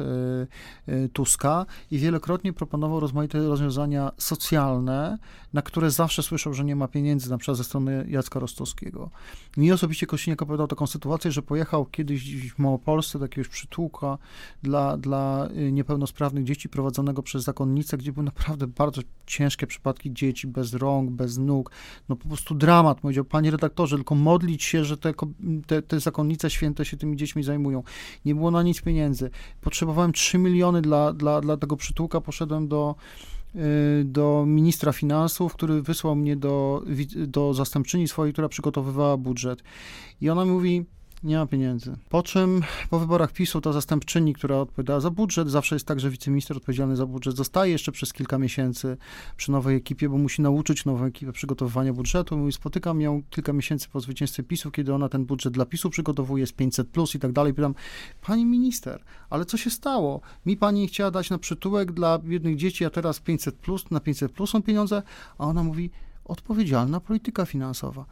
[1.13, 5.17] Tuska i wielokrotnie proponował rozmaite rozwiązania socjalne,
[5.53, 9.09] na które zawsze słyszał, że nie ma pieniędzy, na przykład ze strony Jacka Rostowskiego.
[9.57, 14.17] Mi osobiście Kościniak opowiadał taką sytuację, że pojechał kiedyś w Małopolsce do jakiegoś przytułka
[14.63, 20.73] dla, dla niepełnosprawnych dzieci prowadzonego przez zakonnicę, gdzie były naprawdę bardzo ciężkie przypadki dzieci bez
[20.73, 21.71] rąk, bez nóg,
[22.09, 23.01] no po prostu dramat.
[23.01, 25.13] Powiedział, panie redaktorze, tylko modlić się, że te,
[25.67, 27.83] te, te zakonnice święte się tymi dziećmi zajmują.
[28.25, 29.29] Nie było na nic pieniędzy.
[29.81, 32.95] Potrzebowałem 3 miliony dla, dla, dla tego przytułka, poszedłem do
[33.55, 33.59] y,
[34.05, 36.83] do ministra finansów, który wysłał mnie do,
[37.27, 39.63] do zastępczyni swojej, która przygotowywała budżet.
[40.21, 40.85] I ona mówi,
[41.23, 41.95] nie ma pieniędzy.
[42.09, 46.09] Po czym po wyborach PiSu ta zastępczyni, która odpowiadała za budżet, zawsze jest tak, że
[46.09, 48.97] wiceminister odpowiedzialny za budżet zostaje jeszcze przez kilka miesięcy
[49.37, 52.37] przy nowej ekipie, bo musi nauczyć nową ekipę przygotowywania budżetu.
[52.37, 56.47] Mówi, spotykam ją kilka miesięcy po zwycięstwie PiSu, kiedy ona ten budżet dla PiSu przygotowuje,
[56.47, 57.53] z 500 plus i tak dalej.
[57.53, 57.75] Pytam,
[58.21, 60.21] pani minister, ale co się stało?
[60.45, 64.31] Mi pani chciała dać na przytułek dla biednych dzieci, a teraz 500 plus, na 500
[64.31, 65.03] plus są pieniądze,
[65.37, 65.91] a ona mówi,
[66.25, 68.05] odpowiedzialna polityka finansowa.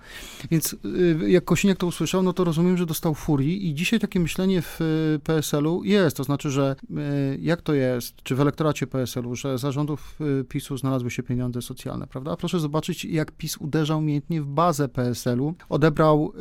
[0.52, 4.20] Więc y, jak Kosiniak to usłyszał, no to rozumiem, że dostał furii i dzisiaj takie
[4.20, 8.88] myślenie w y, PSL-u jest, to znaczy, że y, jak to jest, czy w elektoracie
[8.88, 12.36] PSL-u, że zarządów PiSu znalazły się pieniądze socjalne, prawda?
[12.36, 16.34] Proszę zobaczyć, jak PiS uderzał umiejętnie w bazę PSL-u, odebrał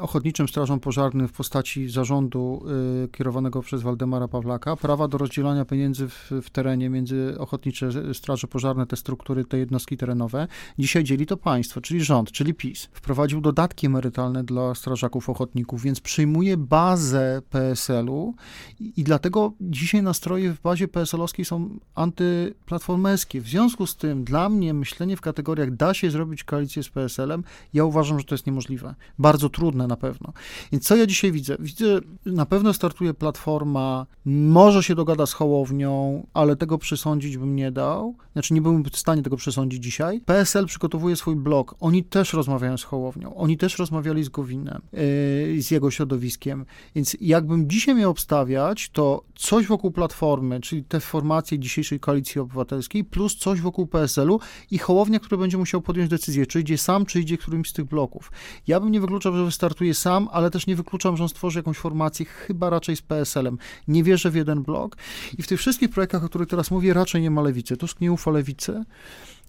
[0.00, 2.64] ochotniczym strażom pożarnym w postaci zarządu
[3.12, 8.86] kierowanego przez Waldemara Pawlaka prawa do rozdzielania pieniędzy w, w terenie między ochotnicze straże pożarne,
[8.86, 10.48] te struktury, te jednostki terenowe.
[10.78, 12.88] Dzisiaj dzieli to państwo, czyli rząd, czyli PiS.
[12.92, 18.34] Wprowadził dodatki emerytalne dla strażaków ochotników, więc przyjmuje bazę PSL-u
[18.80, 23.40] i, i dlatego dzisiaj nastroje w bazie PSL-owskiej są antyplatformerskie.
[23.40, 27.44] W związku z tym dla mnie myślenie w kategoriach da się zrobić koalicję z PSL-em,
[27.72, 28.94] ja uważam, że to jest niemożliwe.
[29.18, 30.32] Bardzo trudne na pewno.
[30.72, 31.56] Więc co ja dzisiaj widzę?
[31.58, 37.72] Widzę, na pewno startuje Platforma, może się dogada z Hołownią, ale tego przysądzić bym nie
[37.72, 38.14] dał.
[38.32, 40.20] Znaczy nie byłbym w stanie tego przesądzić dzisiaj.
[40.20, 44.82] PSL przygotowuje przygotowuje swój blog, oni też rozmawiają z Hołownią, oni też rozmawiali z Gowinem,
[44.92, 46.64] yy, z jego środowiskiem,
[46.94, 53.04] więc jakbym dzisiaj miał obstawiać, to coś wokół Platformy, czyli te formacje dzisiejszej Koalicji Obywatelskiej,
[53.04, 54.40] plus coś wokół PSL-u
[54.70, 57.84] i Hołownia, który będzie musiał podjąć decyzję, czy idzie sam, czy idzie którymś z tych
[57.84, 58.32] bloków.
[58.66, 61.76] Ja bym nie wykluczał, że wystartuje sam, ale też nie wykluczam, że on stworzy jakąś
[61.76, 63.58] formację, chyba raczej z PSL-em.
[63.88, 64.96] Nie wierzę w jeden blok
[65.38, 67.76] i w tych wszystkich projektach, o których teraz mówię, raczej nie ma lewicy.
[67.76, 68.84] Tusk nie ufa lewicy.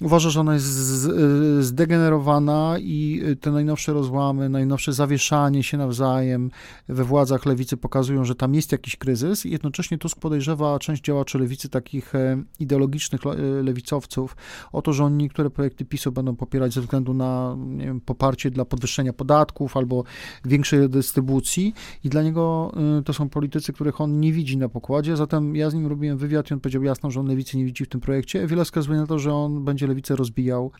[0.02, 0.66] Uważa, że ona jest
[1.60, 6.52] zdegenerowana i te najnowsze rozłamy, najnowsze zawieszanie się nawzajem
[6.90, 11.40] we władzach lewicy pokazują, że tam jest jakiś kryzys i jednocześnie Tusk podejrzewa część działaczy
[11.40, 14.36] lewicy, takich e, ideologicznych e, lewicowców,
[14.72, 18.66] o to, że oni niektóre projekty PiSu będą popierać ze względu na wiem, poparcie dla
[18.66, 20.04] podwyższenia podatków albo
[20.46, 21.74] większej dystrybucji
[22.04, 25.70] i dla niego e, to są politycy, których on nie widzi na pokładzie, zatem ja
[25.70, 28.02] z nim robiłem wywiad i on powiedział jasno, że on lewicy nie widzi w tym
[28.02, 28.48] projekcie.
[28.48, 30.72] Wiele wskazuje na to, że on będzie będzie lewicę rozbijał.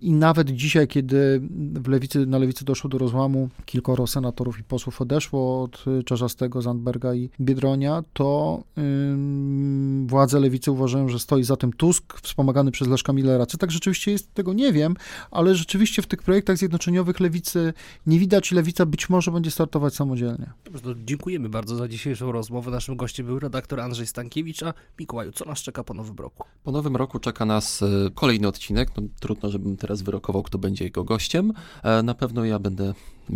[0.00, 1.40] I nawet dzisiaj, kiedy
[1.74, 7.14] w lewicy, na lewicy doszło do rozłamu, kilkoro senatorów i posłów odeszło od Czarzastego, Zandberga
[7.14, 13.12] i Biedronia, to yy, władze lewicy uważają, że stoi za tym Tusk, wspomagany przez Leszka
[13.12, 13.46] Millera.
[13.46, 14.94] Co tak rzeczywiście jest, tego nie wiem,
[15.30, 17.72] ale rzeczywiście w tych projektach zjednoczeniowych lewicy
[18.06, 20.52] nie widać i lewica być może będzie startować samodzielnie.
[20.64, 22.70] Dobrze, dziękujemy bardzo za dzisiejszą rozmowę.
[22.70, 26.44] Naszym gościem był redaktor Andrzej Stankiewicz, a Mikołaju, co nas czeka po nowym roku?
[26.62, 28.53] Po nowym roku czeka nas e, kolejny odcinek.
[28.96, 31.52] No, trudno, żebym teraz wyrokował, kto będzie jego gościem.
[31.82, 32.94] E, na pewno ja będę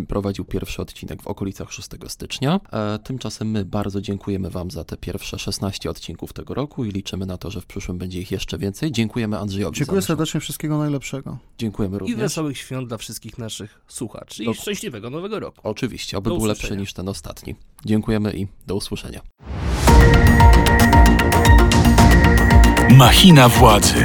[0.08, 2.60] prowadził pierwszy odcinek w okolicach 6 stycznia.
[2.72, 7.26] E, tymczasem my bardzo dziękujemy Wam za te pierwsze 16 odcinków tego roku i liczymy
[7.26, 8.92] na to, że w przyszłym będzie ich jeszcze więcej.
[8.92, 9.78] Dziękujemy Andrzejowi.
[9.78, 11.38] Dziękuję serdecznie, wszystkiego najlepszego.
[11.58, 12.18] Dziękujemy również.
[12.18, 15.60] I wesołych świąt dla wszystkich naszych słuchaczy i szczęśliwego nowego roku.
[15.62, 17.54] Oczywiście, oby był lepszy niż ten ostatni.
[17.84, 19.20] Dziękujemy i do usłyszenia.
[22.90, 24.04] Machina władzy.